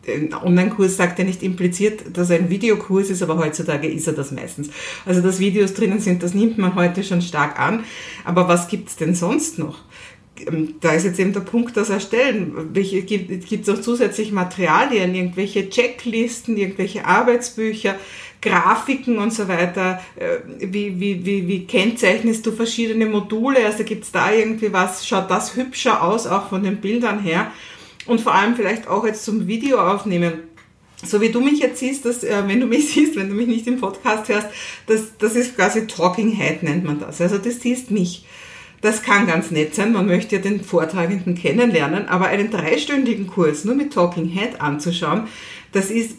Ein 0.08 0.34
Online-Kurs 0.34 0.96
sagt 0.96 1.18
ja 1.18 1.24
nicht 1.24 1.42
impliziert, 1.42 2.16
dass 2.16 2.30
er 2.30 2.38
ein 2.38 2.50
Videokurs 2.50 3.10
ist, 3.10 3.22
aber 3.22 3.38
heutzutage 3.38 3.88
ist 3.88 4.06
er 4.06 4.12
das 4.12 4.32
meistens. 4.32 4.70
Also 5.06 5.20
dass 5.20 5.38
Videos 5.38 5.74
drinnen 5.74 6.00
sind, 6.00 6.22
das 6.22 6.34
nimmt 6.34 6.58
man 6.58 6.74
heute 6.74 7.02
schon 7.04 7.22
stark 7.22 7.58
an. 7.58 7.84
Aber 8.24 8.48
was 8.48 8.68
gibt's 8.68 8.96
denn 8.96 9.14
sonst 9.14 9.58
noch? 9.58 9.78
Ähm, 10.46 10.74
da 10.80 10.92
ist 10.92 11.04
jetzt 11.04 11.20
eben 11.20 11.32
der 11.32 11.40
Punkt, 11.40 11.76
das 11.76 11.90
Erstellen. 11.90 12.52
Welche, 12.72 13.02
gibt 13.02 13.68
es 13.68 13.68
auch 13.68 13.80
zusätzlich 13.80 14.32
Materialien, 14.32 15.14
irgendwelche 15.14 15.68
Checklisten, 15.68 16.56
irgendwelche 16.56 17.04
Arbeitsbücher, 17.04 17.96
Grafiken 18.40 19.18
und 19.18 19.32
so 19.32 19.48
weiter? 19.48 20.00
Äh, 20.16 20.38
wie, 20.72 20.98
wie, 21.00 21.24
wie, 21.24 21.46
wie 21.46 21.66
kennzeichnest 21.66 22.44
du 22.46 22.52
verschiedene 22.52 23.06
Module? 23.06 23.64
Also 23.64 23.84
gibt 23.84 24.04
es 24.04 24.12
da 24.12 24.32
irgendwie 24.32 24.72
was? 24.72 25.06
Schaut 25.06 25.30
das 25.30 25.56
hübscher 25.56 26.02
aus, 26.02 26.26
auch 26.26 26.48
von 26.48 26.62
den 26.62 26.78
Bildern 26.78 27.20
her? 27.20 27.50
Und 28.06 28.20
vor 28.20 28.34
allem 28.34 28.56
vielleicht 28.56 28.88
auch 28.88 29.04
jetzt 29.04 29.24
zum 29.24 29.46
Video 29.46 29.78
aufnehmen. 29.78 30.34
So 31.04 31.20
wie 31.20 31.30
du 31.30 31.40
mich 31.40 31.58
jetzt 31.58 31.80
siehst, 31.80 32.04
dass, 32.04 32.24
äh, 32.24 32.42
wenn 32.46 32.60
du 32.60 32.66
mich 32.66 32.88
siehst, 32.92 33.16
wenn 33.16 33.28
du 33.28 33.34
mich 33.34 33.46
nicht 33.46 33.66
im 33.66 33.80
Podcast 33.80 34.28
hörst, 34.28 34.48
das, 34.86 35.16
das 35.18 35.34
ist 35.34 35.56
quasi 35.56 35.86
Talking 35.86 36.30
Head 36.30 36.62
nennt 36.62 36.84
man 36.84 36.98
das. 36.98 37.20
Also 37.20 37.38
das 37.38 37.60
siehst 37.60 37.90
mich. 37.90 38.24
Das 38.80 39.02
kann 39.02 39.26
ganz 39.26 39.50
nett 39.50 39.74
sein, 39.74 39.92
man 39.92 40.06
möchte 40.06 40.36
ja 40.36 40.42
den 40.42 40.62
Vortragenden 40.62 41.34
kennenlernen, 41.34 42.06
aber 42.06 42.26
einen 42.26 42.50
dreistündigen 42.50 43.26
Kurs 43.26 43.64
nur 43.64 43.74
mit 43.74 43.94
Talking 43.94 44.28
Head 44.28 44.60
anzuschauen, 44.60 45.26
das 45.72 45.90
ist 45.90 46.18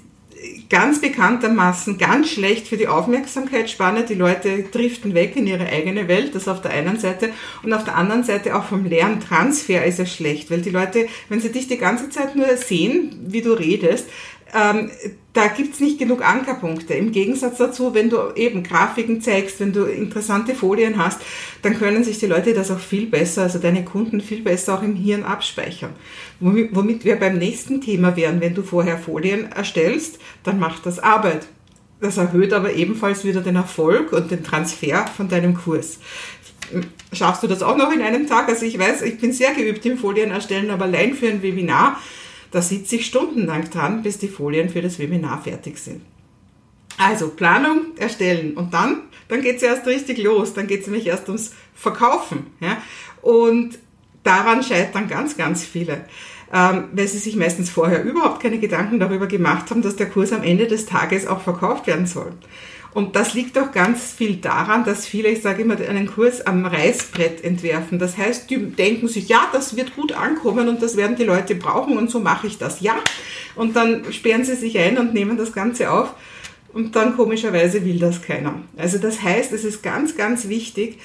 ganz 0.70 1.02
bekanntermaßen 1.02 1.98
ganz 1.98 2.30
schlecht 2.30 2.68
für 2.68 2.78
die 2.78 2.88
Aufmerksamkeitsspanne. 2.88 4.04
Die 4.04 4.16
Leute 4.16 4.64
driften 4.64 5.14
weg 5.14 5.36
in 5.36 5.48
ihre 5.48 5.68
eigene 5.68 6.08
Welt, 6.08 6.36
das 6.36 6.48
auf 6.48 6.62
der 6.62 6.72
einen 6.72 7.00
Seite. 7.00 7.30
Und 7.64 7.74
auf 7.74 7.84
der 7.84 7.96
anderen 7.96 8.24
Seite 8.24 8.56
auch 8.56 8.66
vom 8.66 8.86
Lerntransfer 8.86 9.86
ist 9.86 10.00
es 10.00 10.14
schlecht, 10.14 10.52
weil 10.52 10.62
die 10.62 10.70
Leute, 10.70 11.08
wenn 11.30 11.42
sie 11.42 11.52
dich 11.52 11.68
die 11.68 11.78
ganze 11.78 12.10
Zeit 12.10 12.36
nur 12.36 12.56
sehen, 12.58 13.16
wie 13.28 13.42
du 13.42 13.54
redest, 13.54 14.08
ähm, 14.54 14.92
da 15.36 15.48
gibt's 15.48 15.82
nicht 15.82 16.00
genug 16.00 16.26
Ankerpunkte. 16.26 16.94
Im 16.94 17.12
Gegensatz 17.12 17.58
dazu, 17.58 17.94
wenn 17.94 18.10
du 18.10 18.34
eben 18.36 18.64
Grafiken 18.64 19.22
zeigst, 19.22 19.60
wenn 19.60 19.74
du 19.74 19.84
interessante 19.84 20.56
Folien 20.56 20.98
hast, 20.98 21.20
dann 21.62 21.78
können 21.78 22.06
sich 22.06 22.20
die 22.20 22.26
Leute 22.26 22.54
das 22.54 22.72
auch 22.72 22.80
viel 22.80 23.06
besser, 23.06 23.44
also 23.44 23.60
deine 23.60 23.84
Kunden 23.84 24.22
viel 24.22 24.42
besser 24.42 24.76
auch 24.76 24.82
im 24.82 24.96
Hirn 24.96 25.24
abspeichern. 25.24 25.92
Womit, 26.40 27.04
wir 27.04 27.18
beim 27.18 27.38
nächsten 27.38 27.82
Thema 27.82 28.16
wären, 28.16 28.40
wenn 28.40 28.56
du 28.56 28.64
vorher 28.64 28.98
Folien 28.98 29.52
erstellst, 29.52 30.20
dann 30.44 30.58
macht 30.58 30.86
das 30.86 31.00
Arbeit. 31.00 31.48
Das 32.00 32.16
erhöht 32.16 32.54
aber 32.54 32.74
ebenfalls 32.74 33.26
wieder 33.26 33.42
den 33.42 33.58
Erfolg 33.58 34.14
und 34.14 34.32
den 34.32 34.44
Transfer 34.44 35.06
von 35.08 35.28
deinem 35.28 35.56
Kurs. 35.56 36.00
schaffst 37.12 37.44
du 37.44 37.48
das 37.48 37.62
auch 37.62 37.76
noch 37.76 37.92
in 37.92 38.02
einem 38.02 38.28
Tag? 38.28 38.48
Also 38.48 38.66
ich 38.66 38.80
weiß, 38.80 39.02
ich 39.02 39.18
bin 39.18 39.34
sehr 39.34 39.54
geübt 39.54 39.86
im 39.86 39.98
Folien 39.98 40.32
erstellen, 40.32 40.70
aber 40.72 40.86
allein 40.86 41.14
für 41.14 41.28
ein 41.28 41.42
Webinar, 41.42 42.00
da 42.56 42.62
sitze 42.62 42.96
ich 42.96 43.08
stundenlang 43.08 43.70
dran, 43.70 44.02
bis 44.02 44.18
die 44.18 44.30
Folien 44.30 44.70
für 44.70 44.82
das 44.82 44.98
Webinar 44.98 45.42
fertig 45.42 45.78
sind. 45.78 46.00
Also 46.98 47.28
Planung 47.28 47.98
erstellen 47.98 48.56
und 48.56 48.74
dann, 48.74 49.02
dann 49.28 49.42
geht 49.42 49.58
es 49.58 49.64
erst 49.64 49.86
richtig 49.88 50.20
los. 50.20 50.54
Dann 50.54 50.66
geht 50.66 50.80
es 50.80 50.88
nämlich 50.88 51.06
erst 51.06 51.28
ums 51.28 51.52
Verkaufen. 51.74 52.46
Ja? 52.62 52.78
Und 53.22 53.78
daran 54.24 54.64
scheitern 54.64 55.10
ganz, 55.10 55.36
ganz 55.36 55.66
viele, 55.66 56.06
ähm, 56.54 56.86
weil 56.94 57.10
sie 57.10 57.18
sich 57.18 57.36
meistens 57.36 57.70
vorher 57.70 58.06
überhaupt 58.06 58.42
keine 58.42 58.60
Gedanken 58.60 59.02
darüber 59.02 59.28
gemacht 59.28 59.70
haben, 59.70 59.82
dass 59.82 59.98
der 59.98 60.10
Kurs 60.10 60.32
am 60.32 60.44
Ende 60.44 60.66
des 60.66 60.86
Tages 60.86 61.28
auch 61.28 61.42
verkauft 61.42 61.88
werden 61.88 62.08
soll. 62.08 62.32
Und 62.96 63.18
das 63.18 63.34
liegt 63.34 63.58
auch 63.58 63.74
ganz 63.74 64.14
viel 64.14 64.38
daran, 64.38 64.86
dass 64.86 65.06
viele, 65.06 65.28
ich 65.28 65.42
sage 65.42 65.64
immer, 65.64 65.78
einen 65.78 66.08
Kurs 66.08 66.48
am 66.48 66.66
Reißbrett 66.66 67.44
entwerfen. 67.44 68.00
Das 68.00 68.16
heißt, 68.18 68.50
die 68.50 68.58
denken 68.58 69.10
sich, 69.10 69.28
ja, 69.28 69.50
das 69.52 69.76
wird 69.76 69.98
gut 69.98 70.14
ankommen 70.14 70.70
und 70.70 70.82
das 70.82 70.96
werden 70.96 71.18
die 71.18 71.26
Leute 71.26 71.56
brauchen 71.56 71.98
und 71.98 72.10
so 72.10 72.22
mache 72.22 72.48
ich 72.48 72.58
das. 72.58 72.80
Ja. 72.80 72.96
Und 73.58 73.76
dann 73.76 74.14
sperren 74.14 74.46
sie 74.46 74.56
sich 74.56 74.80
ein 74.80 74.98
und 74.98 75.14
nehmen 75.14 75.36
das 75.36 75.52
Ganze 75.52 75.92
auf. 75.92 76.16
Und 76.72 76.96
dann 76.96 77.18
komischerweise 77.18 77.84
will 77.84 78.00
das 78.00 78.22
keiner. 78.22 78.62
Also 78.78 78.98
das 78.98 79.22
heißt, 79.22 79.52
es 79.52 79.66
ist 79.66 79.84
ganz, 79.84 80.16
ganz 80.16 80.48
wichtig, 80.48 80.98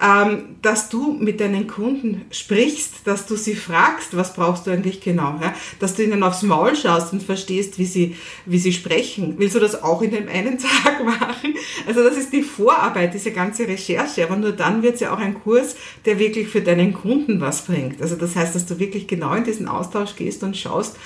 ähm, 0.00 0.56
dass 0.62 0.88
du 0.88 1.12
mit 1.12 1.40
deinen 1.40 1.66
Kunden 1.66 2.22
sprichst, 2.30 3.06
dass 3.06 3.26
du 3.26 3.36
sie 3.36 3.56
fragst, 3.56 4.16
was 4.16 4.34
brauchst 4.34 4.66
du 4.66 4.70
eigentlich 4.70 5.00
genau, 5.00 5.38
ja? 5.42 5.54
dass 5.80 5.94
du 5.94 6.04
ihnen 6.04 6.22
aufs 6.22 6.42
Maul 6.42 6.76
schaust 6.76 7.12
und 7.12 7.22
verstehst, 7.22 7.78
wie 7.78 7.84
sie, 7.84 8.16
wie 8.46 8.58
sie 8.58 8.72
sprechen. 8.72 9.34
Willst 9.38 9.56
du 9.56 9.60
das 9.60 9.82
auch 9.82 10.00
in 10.02 10.12
dem 10.12 10.28
einen 10.28 10.58
Tag 10.84 11.04
machen? 11.04 11.54
Also 11.86 12.04
das 12.04 12.16
ist 12.16 12.32
die 12.32 12.42
Vorarbeit, 12.42 13.12
diese 13.12 13.32
ganze 13.32 13.66
Recherche, 13.66 14.22
aber 14.22 14.36
nur 14.36 14.52
dann 14.52 14.82
wird 14.82 14.94
es 14.94 15.00
ja 15.00 15.12
auch 15.12 15.18
ein 15.18 15.34
Kurs, 15.42 15.74
der 16.04 16.20
wirklich 16.20 16.48
für 16.48 16.60
deinen 16.60 16.94
Kunden 16.94 17.40
was 17.40 17.62
bringt. 17.62 18.00
Also 18.00 18.14
das 18.14 18.36
heißt, 18.36 18.54
dass 18.54 18.66
du 18.66 18.78
wirklich 18.78 19.08
genau 19.08 19.34
in 19.34 19.44
diesen 19.44 19.66
Austausch 19.66 20.14
gehst 20.14 20.44
und 20.44 20.56
schaust, 20.56 20.96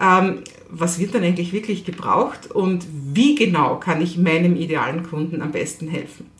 ähm, 0.00 0.42
was 0.68 0.98
wird 0.98 1.14
dann 1.14 1.24
eigentlich 1.24 1.52
wirklich 1.52 1.84
gebraucht 1.84 2.50
und 2.50 2.86
wie 3.12 3.34
genau 3.34 3.76
kann 3.80 4.00
ich 4.00 4.18
meinem 4.18 4.56
idealen 4.56 5.02
Kunden 5.02 5.42
am 5.42 5.52
besten 5.52 5.88
helfen. 5.88 6.30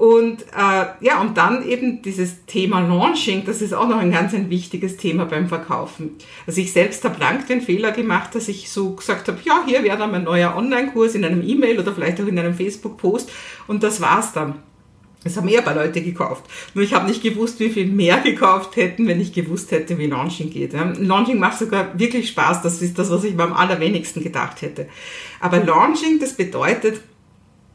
Und 0.00 0.44
äh, 0.56 0.86
ja, 1.02 1.20
und 1.20 1.36
dann 1.36 1.62
eben 1.68 2.00
dieses 2.00 2.46
Thema 2.46 2.80
Launching, 2.80 3.44
das 3.44 3.60
ist 3.60 3.74
auch 3.74 3.86
noch 3.86 3.98
ein 3.98 4.10
ganz 4.10 4.32
ein 4.32 4.48
wichtiges 4.48 4.96
Thema 4.96 5.26
beim 5.26 5.46
Verkaufen. 5.46 6.12
Also 6.46 6.62
ich 6.62 6.72
selbst 6.72 7.04
habe 7.04 7.20
lang 7.20 7.46
den 7.46 7.60
Fehler 7.60 7.92
gemacht, 7.92 8.34
dass 8.34 8.48
ich 8.48 8.70
so 8.70 8.94
gesagt 8.94 9.28
habe, 9.28 9.36
ja, 9.44 9.62
hier 9.66 9.84
wäre 9.84 9.98
dann 9.98 10.10
mein 10.10 10.24
neuer 10.24 10.56
Online-Kurs 10.56 11.16
in 11.16 11.24
einem 11.26 11.46
E-Mail 11.46 11.78
oder 11.78 11.92
vielleicht 11.92 12.18
auch 12.18 12.26
in 12.26 12.38
einem 12.38 12.54
Facebook-Post 12.54 13.30
und 13.66 13.82
das 13.82 14.00
war's 14.00 14.32
dann. 14.32 14.54
Es 15.22 15.36
haben 15.36 15.48
eher 15.48 15.58
ein 15.58 15.66
paar 15.66 15.74
Leute 15.74 16.00
gekauft. 16.00 16.44
Nur 16.72 16.82
ich 16.82 16.94
habe 16.94 17.06
nicht 17.06 17.22
gewusst, 17.22 17.60
wie 17.60 17.68
viel 17.68 17.86
mehr 17.86 18.20
gekauft 18.20 18.76
hätten, 18.76 19.06
wenn 19.06 19.20
ich 19.20 19.34
gewusst 19.34 19.70
hätte, 19.70 19.98
wie 19.98 20.06
Launching 20.06 20.48
geht. 20.48 20.72
Launching 20.72 21.38
macht 21.38 21.58
sogar 21.58 21.98
wirklich 21.98 22.28
Spaß. 22.28 22.62
Das 22.62 22.80
ist 22.80 22.98
das, 22.98 23.10
was 23.10 23.24
ich 23.24 23.34
mir 23.34 23.42
am 23.42 23.52
allerwenigsten 23.52 24.22
gedacht 24.22 24.62
hätte. 24.62 24.88
Aber 25.40 25.62
Launching, 25.62 26.18
das 26.20 26.32
bedeutet, 26.32 27.02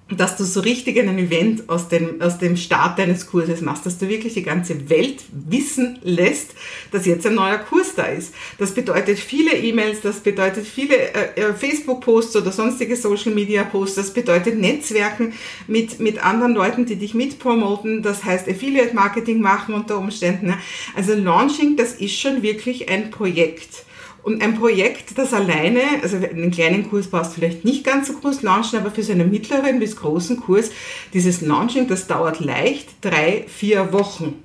dass 0.09 0.37
du 0.37 0.43
so 0.43 0.59
richtig 0.59 0.99
einen 0.99 1.17
Event 1.17 1.67
aus 1.67 1.87
dem, 1.87 2.21
aus 2.21 2.37
dem 2.37 2.57
Start 2.57 2.99
deines 2.99 3.25
Kurses 3.25 3.61
machst, 3.61 3.87
dass 3.87 3.97
du 3.97 4.07
wirklich 4.07 4.35
die 4.35 4.43
ganze 4.43 4.87
Welt 4.87 5.23
wissen 5.31 5.97
lässt, 6.03 6.51
dass 6.91 7.07
jetzt 7.07 7.25
ein 7.25 7.33
neuer 7.33 7.57
Kurs 7.57 7.95
da 7.95 8.03
ist. 8.03 8.31
Das 8.59 8.71
bedeutet 8.75 9.17
viele 9.17 9.57
E-Mails, 9.57 10.01
das 10.01 10.19
bedeutet 10.19 10.67
viele 10.67 10.95
äh, 10.95 11.41
äh 11.41 11.53
Facebook-Posts 11.53 12.35
oder 12.35 12.51
sonstige 12.51 12.95
Social-Media-Posts, 12.95 13.95
das 13.95 14.13
bedeutet 14.13 14.59
Netzwerken 14.59 15.33
mit, 15.65 15.99
mit 15.99 16.23
anderen 16.23 16.53
Leuten, 16.53 16.85
die 16.85 16.97
dich 16.97 17.15
mitpromoten, 17.15 18.03
das 18.03 18.23
heißt 18.23 18.47
Affiliate-Marketing 18.47 19.41
machen 19.41 19.73
unter 19.73 19.97
Umständen. 19.97 20.53
Also 20.95 21.15
Launching, 21.15 21.77
das 21.77 21.93
ist 21.93 22.19
schon 22.19 22.43
wirklich 22.43 22.89
ein 22.89 23.09
Projekt. 23.09 23.85
Und 24.25 24.41
ein 24.41 24.55
Projekt, 24.55 25.19
das 25.19 25.35
alleine, 25.35 25.81
also 26.01 26.17
einen 26.17 26.49
kleinen 26.49 26.89
Kurs 26.89 27.05
brauchst 27.05 27.33
du 27.33 27.35
vielleicht 27.35 27.63
nicht 27.63 27.83
ganz 27.83 28.07
so 28.07 28.13
groß 28.13 28.41
launchen, 28.41 28.79
aber 28.79 28.89
für 28.89 29.03
so 29.03 29.11
einen 29.11 29.29
mittleren 29.29 29.77
bis 29.77 29.97
großen 29.97 30.39
Kurs, 30.39 30.71
dieses 31.13 31.41
Launching, 31.41 31.87
das 31.87 32.07
dauert 32.07 32.39
leicht 32.39 32.89
drei, 33.01 33.45
vier 33.47 33.93
Wochen. 33.93 34.43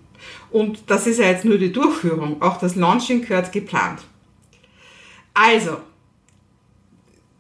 Und 0.51 0.83
das 0.89 1.07
ist 1.07 1.19
ja 1.19 1.29
jetzt 1.29 1.47
nur 1.47 1.57
die 1.57 1.73
Durchführung. 1.73 2.43
Auch 2.43 2.59
das 2.59 2.77
Launching 2.77 3.23
gehört 3.23 3.53
geplant. 3.53 4.01
Also, 5.33 5.79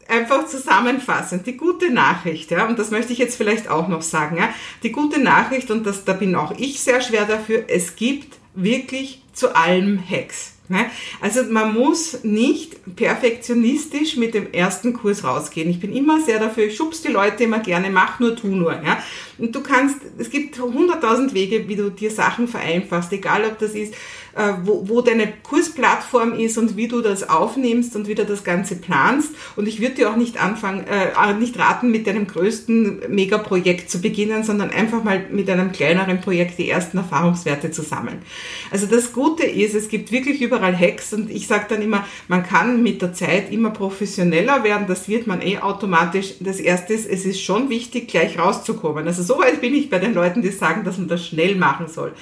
einfach 0.08 0.46
zusammenfassend, 0.46 1.46
die 1.46 1.58
gute 1.58 1.92
Nachricht, 1.92 2.50
ja, 2.52 2.66
und 2.66 2.78
das 2.78 2.90
möchte 2.90 3.12
ich 3.12 3.18
jetzt 3.18 3.36
vielleicht 3.36 3.68
auch 3.68 3.86
noch 3.86 4.00
sagen, 4.00 4.38
ja, 4.38 4.48
die 4.82 4.92
gute 4.92 5.20
Nachricht, 5.20 5.70
und 5.70 5.84
das, 5.84 6.06
da 6.06 6.14
bin 6.14 6.34
auch 6.34 6.52
ich 6.56 6.80
sehr 6.80 7.02
schwer 7.02 7.26
dafür, 7.26 7.64
es 7.68 7.96
gibt 7.96 8.38
wirklich 8.54 9.22
zu 9.34 9.54
allem 9.54 10.02
Hacks. 10.02 10.54
Ne? 10.70 10.86
Also 11.20 11.42
man 11.50 11.74
muss 11.74 12.22
nicht 12.22 12.94
perfektionistisch 12.94 14.16
mit 14.16 14.34
dem 14.34 14.52
ersten 14.52 14.92
Kurs 14.92 15.24
rausgehen. 15.24 15.68
Ich 15.68 15.80
bin 15.80 15.92
immer 15.92 16.20
sehr 16.20 16.38
dafür, 16.38 16.66
ich 16.66 16.76
schubs 16.76 17.02
die 17.02 17.08
Leute 17.08 17.42
immer 17.42 17.58
gerne, 17.58 17.90
mach 17.90 18.20
nur, 18.20 18.36
tu 18.36 18.46
nur. 18.46 18.74
Ja? 18.74 19.02
Und 19.36 19.52
du 19.52 19.62
kannst, 19.62 19.96
es 20.18 20.30
gibt 20.30 20.60
hunderttausend 20.60 21.34
Wege, 21.34 21.66
wie 21.66 21.74
du 21.74 21.90
dir 21.90 22.12
Sachen 22.12 22.46
vereinfachst, 22.46 23.12
egal 23.12 23.44
ob 23.46 23.58
das 23.58 23.72
ist, 23.72 23.94
äh, 24.36 24.52
wo, 24.62 24.88
wo 24.88 25.00
deine 25.00 25.32
Kursplattform 25.42 26.34
ist 26.34 26.56
und 26.56 26.76
wie 26.76 26.86
du 26.86 27.00
das 27.00 27.28
aufnimmst 27.28 27.96
und 27.96 28.06
wie 28.06 28.14
du 28.14 28.24
das 28.24 28.44
Ganze 28.44 28.76
planst. 28.76 29.32
Und 29.56 29.66
ich 29.66 29.80
würde 29.80 29.96
dir 29.96 30.10
auch 30.10 30.16
nicht 30.16 30.40
anfangen, 30.40 30.84
äh, 30.86 31.34
nicht 31.34 31.58
raten, 31.58 31.90
mit 31.90 32.06
deinem 32.06 32.26
größten 32.26 33.02
Megaprojekt 33.08 33.90
zu 33.90 34.00
beginnen, 34.00 34.44
sondern 34.44 34.70
einfach 34.70 35.02
mal 35.02 35.26
mit 35.30 35.50
einem 35.50 35.72
kleineren 35.72 36.20
Projekt 36.20 36.58
die 36.58 36.70
ersten 36.70 36.98
Erfahrungswerte 36.98 37.70
zu 37.70 37.82
sammeln. 37.82 38.22
Also 38.70 38.86
das 38.86 39.12
Gute 39.12 39.44
ist, 39.44 39.74
es 39.74 39.88
gibt 39.88 40.12
wirklich 40.12 40.40
überall 40.60 40.78
Hacks 40.78 41.12
und 41.12 41.30
ich 41.30 41.46
sage 41.46 41.66
dann 41.68 41.82
immer, 41.82 42.06
man 42.28 42.42
kann 42.42 42.82
mit 42.82 43.00
der 43.00 43.14
Zeit 43.14 43.50
immer 43.50 43.70
professioneller 43.70 44.62
werden. 44.62 44.86
Das 44.86 45.08
wird 45.08 45.26
man 45.26 45.40
eh 45.40 45.58
automatisch. 45.58 46.34
Das 46.40 46.60
erste 46.60 46.92
ist, 46.92 47.08
es 47.08 47.24
ist 47.24 47.40
schon 47.40 47.70
wichtig, 47.70 48.08
gleich 48.08 48.38
rauszukommen. 48.38 49.06
Also 49.06 49.22
so 49.22 49.38
weit 49.38 49.60
bin 49.60 49.74
ich 49.74 49.88
bei 49.88 49.98
den 49.98 50.14
Leuten, 50.14 50.42
die 50.42 50.50
sagen, 50.50 50.84
dass 50.84 50.98
man 50.98 51.08
das 51.08 51.26
schnell 51.26 51.56
machen 51.56 51.88
soll. 51.88 52.12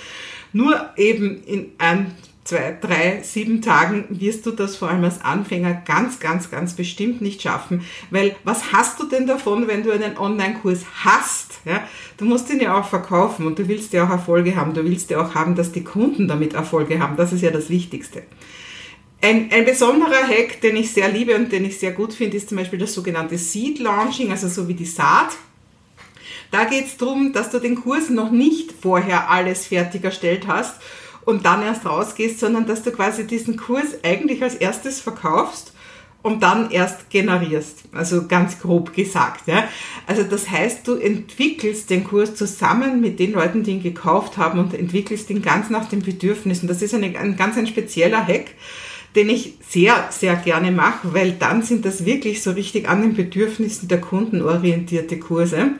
Nur 0.52 0.90
eben 0.96 1.42
in 1.44 1.72
ein, 1.78 2.14
zwei, 2.44 2.78
drei, 2.80 3.20
sieben 3.22 3.60
Tagen 3.60 4.04
wirst 4.08 4.46
du 4.46 4.52
das 4.52 4.76
vor 4.76 4.88
allem 4.88 5.04
als 5.04 5.20
Anfänger 5.20 5.82
ganz, 5.84 6.20
ganz, 6.20 6.50
ganz 6.50 6.74
bestimmt 6.74 7.20
nicht 7.20 7.42
schaffen. 7.42 7.84
Weil 8.10 8.36
was 8.44 8.72
hast 8.72 9.00
du 9.00 9.06
denn 9.06 9.26
davon, 9.26 9.66
wenn 9.66 9.82
du 9.82 9.90
einen 9.90 10.16
Online-Kurs 10.16 10.84
hast? 11.04 11.47
Ja? 11.64 11.86
Du 12.16 12.24
musst 12.24 12.50
ihn 12.50 12.60
ja 12.60 12.78
auch 12.78 12.86
verkaufen 12.86 13.46
und 13.46 13.58
du 13.58 13.68
willst 13.68 13.92
ja 13.92 14.06
auch 14.06 14.10
Erfolge 14.10 14.56
haben. 14.56 14.74
Du 14.74 14.84
willst 14.84 15.10
ja 15.10 15.20
auch 15.20 15.34
haben, 15.34 15.54
dass 15.54 15.72
die 15.72 15.84
Kunden 15.84 16.28
damit 16.28 16.54
Erfolge 16.54 16.98
haben. 17.00 17.16
Das 17.16 17.32
ist 17.32 17.42
ja 17.42 17.50
das 17.50 17.70
Wichtigste. 17.70 18.22
Ein, 19.20 19.50
ein 19.50 19.64
besonderer 19.64 20.28
Hack, 20.28 20.60
den 20.60 20.76
ich 20.76 20.92
sehr 20.92 21.08
liebe 21.08 21.34
und 21.34 21.50
den 21.50 21.64
ich 21.64 21.78
sehr 21.78 21.92
gut 21.92 22.12
finde, 22.12 22.36
ist 22.36 22.48
zum 22.48 22.58
Beispiel 22.58 22.78
das 22.78 22.94
sogenannte 22.94 23.36
Seed 23.36 23.80
Launching, 23.80 24.30
also 24.30 24.48
so 24.48 24.68
wie 24.68 24.74
die 24.74 24.84
Saat. 24.84 25.30
Da 26.50 26.64
geht 26.64 26.86
es 26.86 26.96
darum, 26.96 27.32
dass 27.32 27.50
du 27.50 27.58
den 27.58 27.74
Kurs 27.74 28.10
noch 28.10 28.30
nicht 28.30 28.72
vorher 28.80 29.28
alles 29.28 29.66
fertig 29.66 30.04
erstellt 30.04 30.46
hast 30.46 30.80
und 31.24 31.44
dann 31.44 31.62
erst 31.62 31.84
rausgehst, 31.84 32.38
sondern 32.38 32.66
dass 32.66 32.84
du 32.84 32.92
quasi 32.92 33.26
diesen 33.26 33.56
Kurs 33.56 34.02
eigentlich 34.02 34.42
als 34.42 34.54
erstes 34.54 35.00
verkaufst 35.00 35.72
und 36.22 36.42
dann 36.42 36.70
erst 36.70 37.10
generierst. 37.10 37.84
Also 37.92 38.26
ganz 38.26 38.58
grob 38.60 38.92
gesagt. 38.92 39.46
Ja. 39.46 39.64
Also 40.06 40.22
das 40.24 40.50
heißt, 40.50 40.86
du 40.86 40.94
entwickelst 40.94 41.90
den 41.90 42.04
Kurs 42.04 42.34
zusammen 42.34 43.00
mit 43.00 43.18
den 43.18 43.32
Leuten, 43.32 43.62
die 43.62 43.72
ihn 43.72 43.82
gekauft 43.82 44.36
haben 44.36 44.58
und 44.58 44.74
entwickelst 44.74 45.30
ihn 45.30 45.42
ganz 45.42 45.70
nach 45.70 45.88
den 45.88 46.02
Bedürfnissen. 46.02 46.68
Das 46.68 46.82
ist 46.82 46.94
eine, 46.94 47.18
ein 47.18 47.36
ganz 47.36 47.56
ein 47.56 47.66
spezieller 47.66 48.26
Hack 48.26 48.54
den 49.16 49.30
ich 49.30 49.54
sehr, 49.68 50.08
sehr 50.10 50.36
gerne 50.36 50.70
mache, 50.70 51.12
weil 51.14 51.32
dann 51.32 51.62
sind 51.62 51.84
das 51.84 52.04
wirklich 52.04 52.42
so 52.42 52.52
richtig 52.52 52.88
an 52.88 53.02
den 53.02 53.14
Bedürfnissen 53.14 53.88
der 53.88 54.00
Kunden 54.00 54.42
orientierte 54.42 55.18
Kurse. 55.18 55.72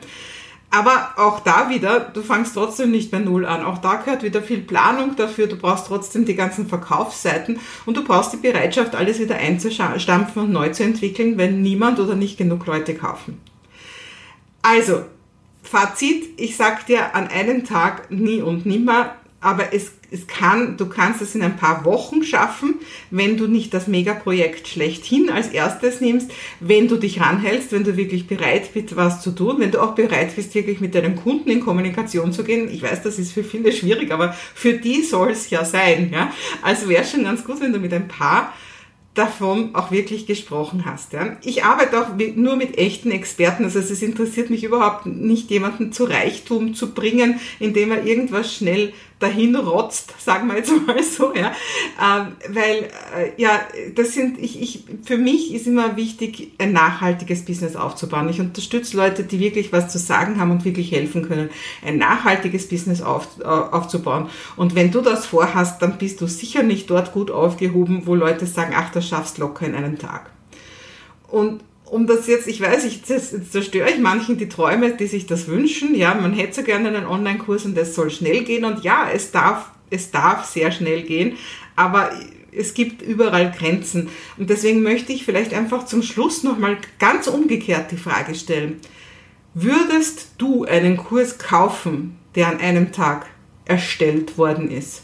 Aber 0.71 1.13
auch 1.17 1.39
da 1.39 1.69
wieder, 1.69 1.99
du 1.99 2.21
fangst 2.21 2.53
trotzdem 2.53 2.91
nicht 2.91 3.09
bei 3.09 3.17
Null 3.17 3.45
an. 3.45 3.65
Auch 3.65 3.79
da 3.79 3.95
gehört 3.95 4.21
wieder 4.21 4.43
viel 4.43 4.59
Planung 4.61 5.15
dafür. 5.15 5.47
Du 5.47 5.55
brauchst 5.55 5.87
trotzdem 5.87 6.25
die 6.25 6.35
ganzen 6.35 6.67
Verkaufsseiten 6.67 7.59
und 7.87 7.97
du 7.97 8.03
brauchst 8.03 8.33
die 8.33 8.37
Bereitschaft, 8.37 8.95
alles 8.95 9.19
wieder 9.19 9.37
einzustampfen 9.37 10.43
und 10.43 10.51
neu 10.51 10.69
zu 10.69 10.83
entwickeln, 10.83 11.37
wenn 11.37 11.63
niemand 11.63 11.99
oder 11.99 12.15
nicht 12.15 12.37
genug 12.37 12.67
Leute 12.67 12.93
kaufen. 12.93 13.41
Also, 14.61 15.05
Fazit, 15.63 16.39
ich 16.39 16.55
sag 16.55 16.85
dir 16.85 17.15
an 17.15 17.27
einem 17.27 17.65
Tag 17.65 18.11
nie 18.11 18.41
und 18.41 18.65
nimmer, 18.65 19.15
aber 19.41 19.73
es, 19.73 19.91
es 20.11 20.27
kann, 20.27 20.75
du 20.75 20.87
kannst 20.87 21.21
es 21.21 21.33
in 21.33 21.41
ein 21.41 21.55
paar 21.55 21.85
Wochen 21.85 22.23
schaffen, 22.23 22.75
wenn 23.09 23.37
du 23.37 23.47
nicht 23.47 23.73
das 23.73 23.87
Megaprojekt 23.87 24.67
schlechthin 24.67 25.29
als 25.29 25.47
erstes 25.47 26.01
nimmst, 26.01 26.31
wenn 26.59 26.87
du 26.87 26.97
dich 26.97 27.21
ranhältst, 27.21 27.71
wenn 27.71 27.83
du 27.83 27.95
wirklich 27.95 28.27
bereit 28.27 28.73
bist, 28.73 28.95
was 28.95 29.21
zu 29.21 29.31
tun, 29.31 29.55
wenn 29.59 29.71
du 29.71 29.81
auch 29.81 29.95
bereit 29.95 30.35
bist, 30.35 30.53
wirklich 30.55 30.81
mit 30.81 30.93
deinen 30.93 31.15
Kunden 31.15 31.49
in 31.49 31.61
Kommunikation 31.61 32.33
zu 32.33 32.43
gehen. 32.43 32.69
Ich 32.69 32.81
weiß, 32.81 33.01
das 33.01 33.17
ist 33.17 33.31
für 33.31 33.43
viele 33.43 33.71
schwierig, 33.71 34.11
aber 34.11 34.33
für 34.33 34.73
die 34.73 35.03
soll 35.03 35.31
es 35.31 35.49
ja 35.49 35.63
sein. 35.63 36.09
Ja? 36.11 36.33
Also 36.61 36.89
wäre 36.89 37.05
schon 37.05 37.23
ganz 37.23 37.43
gut, 37.45 37.61
wenn 37.61 37.71
du 37.71 37.79
mit 37.79 37.93
ein 37.93 38.07
paar 38.07 38.53
davon 39.19 39.75
auch 39.75 39.91
wirklich 39.91 40.25
gesprochen 40.27 40.85
hast. 40.85 41.13
Ja. 41.13 41.37
Ich 41.43 41.63
arbeite 41.63 41.99
auch 41.99 42.07
nur 42.35 42.55
mit 42.55 42.77
echten 42.77 43.11
Experten, 43.11 43.65
also 43.65 43.79
es 43.79 44.01
interessiert 44.01 44.49
mich 44.49 44.63
überhaupt 44.63 45.05
nicht, 45.05 45.49
jemanden 45.49 45.91
zu 45.91 46.05
Reichtum 46.05 46.73
zu 46.73 46.93
bringen, 46.93 47.39
indem 47.59 47.91
er 47.91 48.05
irgendwas 48.05 48.53
schnell 48.53 48.93
dahin 49.19 49.55
rotzt, 49.55 50.13
sagen 50.19 50.47
wir 50.47 50.55
jetzt 50.55 50.71
mal 50.87 51.01
so, 51.03 51.33
ja, 51.35 51.51
ähm, 52.01 52.37
weil 52.49 52.89
äh, 53.15 53.31
ja, 53.37 53.59
das 53.95 54.13
sind 54.13 54.39
ich, 54.39 54.61
ich 54.61 54.83
für 55.03 55.17
mich 55.17 55.53
ist 55.53 55.67
immer 55.67 55.97
wichtig, 55.97 56.53
ein 56.57 56.71
nachhaltiges 56.71 57.43
Business 57.43 57.75
aufzubauen. 57.75 58.29
Ich 58.29 58.39
unterstütze 58.39 58.95
Leute, 58.95 59.23
die 59.23 59.39
wirklich 59.39 59.73
was 59.73 59.89
zu 59.89 59.99
sagen 59.99 60.39
haben 60.39 60.51
und 60.51 60.65
wirklich 60.65 60.91
helfen 60.91 61.27
können, 61.27 61.49
ein 61.85 61.97
nachhaltiges 61.97 62.69
Business 62.69 63.01
auf, 63.01 63.27
äh, 63.41 63.43
aufzubauen. 63.43 64.29
Und 64.55 64.75
wenn 64.75 64.91
du 64.91 65.01
das 65.01 65.25
vorhast, 65.25 65.81
dann 65.81 65.97
bist 65.97 66.21
du 66.21 66.27
sicher 66.27 66.63
nicht 66.63 66.89
dort 66.89 67.11
gut 67.11 67.29
aufgehoben, 67.29 68.03
wo 68.05 68.15
Leute 68.15 68.45
sagen, 68.45 68.73
ach, 68.75 68.91
das 68.91 69.07
schaffst 69.07 69.37
locker 69.37 69.65
in 69.65 69.75
einem 69.75 69.99
Tag. 69.99 70.31
Und 71.27 71.61
um 71.89 72.07
das 72.07 72.27
jetzt, 72.27 72.47
ich 72.47 72.61
weiß, 72.61 72.85
ich 72.85 73.03
zerstöre 73.03 73.89
ich 73.89 73.99
manchen 73.99 74.37
die 74.37 74.49
Träume, 74.49 74.91
die 74.95 75.07
sich 75.07 75.25
das 75.25 75.47
wünschen. 75.47 75.95
Ja, 75.95 76.13
man 76.13 76.33
hätte 76.33 76.55
so 76.55 76.63
gerne 76.63 76.89
einen 76.89 77.05
Online-Kurs 77.05 77.65
und 77.65 77.77
es 77.77 77.95
soll 77.95 78.09
schnell 78.09 78.43
gehen 78.43 78.65
und 78.65 78.83
ja, 78.83 79.09
es 79.11 79.31
darf, 79.31 79.71
es 79.89 80.11
darf 80.11 80.45
sehr 80.45 80.71
schnell 80.71 81.03
gehen, 81.03 81.37
aber 81.75 82.11
es 82.51 82.73
gibt 82.73 83.01
überall 83.01 83.51
Grenzen. 83.51 84.09
Und 84.37 84.49
deswegen 84.49 84.81
möchte 84.81 85.13
ich 85.13 85.25
vielleicht 85.25 85.53
einfach 85.53 85.85
zum 85.85 86.01
Schluss 86.01 86.43
nochmal 86.43 86.77
ganz 86.99 87.27
umgekehrt 87.27 87.91
die 87.91 87.97
Frage 87.97 88.35
stellen. 88.35 88.79
Würdest 89.53 90.31
du 90.37 90.65
einen 90.65 90.97
Kurs 90.97 91.37
kaufen, 91.37 92.17
der 92.35 92.47
an 92.47 92.59
einem 92.59 92.91
Tag 92.91 93.25
erstellt 93.65 94.37
worden 94.37 94.71
ist? 94.71 95.03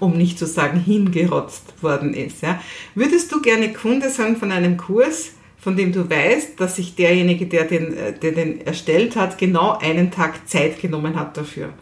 um 0.00 0.18
nicht 0.18 0.38
zu 0.38 0.44
sagen 0.44 0.78
hingerotzt 0.78 1.82
worden 1.82 2.12
ist. 2.12 2.42
Ja? 2.42 2.60
Würdest 2.94 3.32
du 3.32 3.40
gerne 3.40 3.72
Kunde 3.72 4.10
sein 4.10 4.36
von 4.36 4.52
einem 4.52 4.76
Kurs, 4.76 5.30
von 5.62 5.76
dem 5.76 5.92
du 5.92 6.10
weißt, 6.10 6.58
dass 6.58 6.74
sich 6.74 6.96
derjenige, 6.96 7.46
der 7.46 7.64
den, 7.64 7.96
äh, 7.96 8.12
der 8.12 8.32
den 8.32 8.66
erstellt 8.66 9.14
hat, 9.14 9.38
genau 9.38 9.78
einen 9.78 10.10
Tag 10.10 10.48
Zeit 10.48 10.80
genommen 10.80 11.14
hat 11.14 11.36
dafür. 11.36 11.72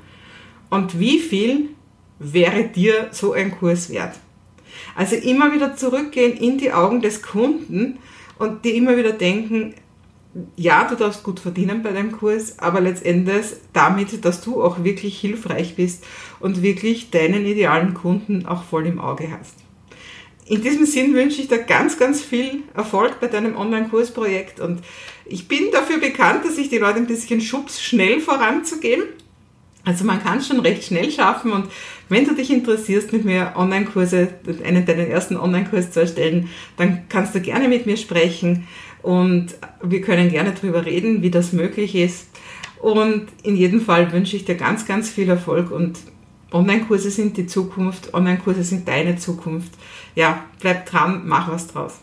Und 0.69 1.01
wie 1.01 1.19
viel 1.19 1.71
wäre 2.19 2.65
dir 2.65 3.09
so 3.11 3.33
ein 3.33 3.51
Kurs 3.51 3.89
wert? 3.89 4.17
Also 4.95 5.17
immer 5.17 5.55
wieder 5.55 5.77
zurückgehen 5.77 6.37
in 6.37 6.59
die 6.59 6.73
Augen 6.73 7.01
des 7.01 7.23
Kunden 7.23 7.99
und 8.39 8.67
dir 8.67 8.75
immer 8.75 8.99
wieder 8.99 9.13
denken, 9.13 9.75
ja, 10.57 10.87
du 10.87 10.95
darfst 10.95 11.23
gut 11.23 11.41
verdienen 11.41 11.83
bei 11.83 11.93
deinem 11.93 12.13
Kurs, 12.13 12.59
aber 12.59 12.83
letztendlich 12.83 13.47
damit, 13.73 14.27
dass 14.27 14.43
du 14.43 14.63
auch 14.63 14.85
wirklich 14.85 15.19
hilfreich 15.19 15.75
bist 15.75 16.05
und 16.39 16.63
wirklich 16.63 17.11
deinen 17.11 17.47
idealen 17.47 17.95
Kunden 17.95 18.45
auch 18.45 18.63
voll 18.63 18.87
im 18.87 19.01
Auge 19.01 19.29
hast. 19.31 19.55
In 20.47 20.63
diesem 20.63 20.85
Sinn 20.85 21.15
wünsche 21.15 21.41
ich 21.41 21.49
dir 21.49 21.59
ganz, 21.59 21.99
ganz 21.99 22.23
viel 22.23 22.63
Erfolg 22.75 23.21
bei 23.21 23.29
deinem 23.29 23.57
Online-Kursprojekt 23.57 24.59
und 24.59 24.81
ich 25.25 25.47
bin 25.47 25.71
dafür 25.71 25.99
bekannt, 25.99 26.45
dass 26.45 26.59
ich 26.59 26.69
die 26.69 26.79
Leute 26.79 26.97
ein 26.97 27.07
bisschen 27.07 27.41
schubs, 27.41 27.81
schnell 27.81 28.21
voranzugehen. 28.21 29.03
Also 29.85 30.05
man 30.05 30.23
kann 30.23 30.39
es 30.39 30.49
schon 30.49 30.61
recht 30.61 30.85
schnell 30.85 31.11
schaffen 31.11 31.53
und 31.53 31.71
wenn 32.09 32.27
du 32.27 32.35
dich 32.35 32.51
interessierst, 32.51 33.13
mit 33.13 33.25
mir 33.25 33.53
Online-Kurse, 33.57 34.29
einen 34.65 34.85
deinen 34.85 35.09
ersten 35.09 35.37
Online-Kurs 35.37 35.93
zu 35.93 36.01
erstellen, 36.01 36.51
dann 36.77 37.05
kannst 37.09 37.35
du 37.35 37.41
gerne 37.41 37.69
mit 37.69 37.87
mir 37.87 37.97
sprechen 37.97 38.67
und 39.03 39.55
wir 39.83 40.01
können 40.03 40.31
gerne 40.31 40.53
darüber 40.53 40.85
reden, 40.85 41.23
wie 41.23 41.31
das 41.31 41.53
möglich 41.53 41.95
ist. 41.95 42.27
Und 42.81 43.29
in 43.43 43.57
jedem 43.57 43.81
Fall 43.81 44.13
wünsche 44.13 44.37
ich 44.37 44.45
dir 44.45 44.55
ganz, 44.55 44.87
ganz 44.87 45.11
viel 45.11 45.29
Erfolg 45.29 45.71
und 45.71 45.99
Online-Kurse 46.53 47.11
sind 47.11 47.37
die 47.37 47.47
Zukunft, 47.47 48.13
Online-Kurse 48.15 48.65
sind 48.65 48.89
deine 48.89 49.17
Zukunft. 49.17 49.73
Ja, 50.15 50.45
bleib 50.61 50.87
dran, 50.87 51.23
mach 51.27 51.51
was 51.51 51.69
draus. 51.69 52.01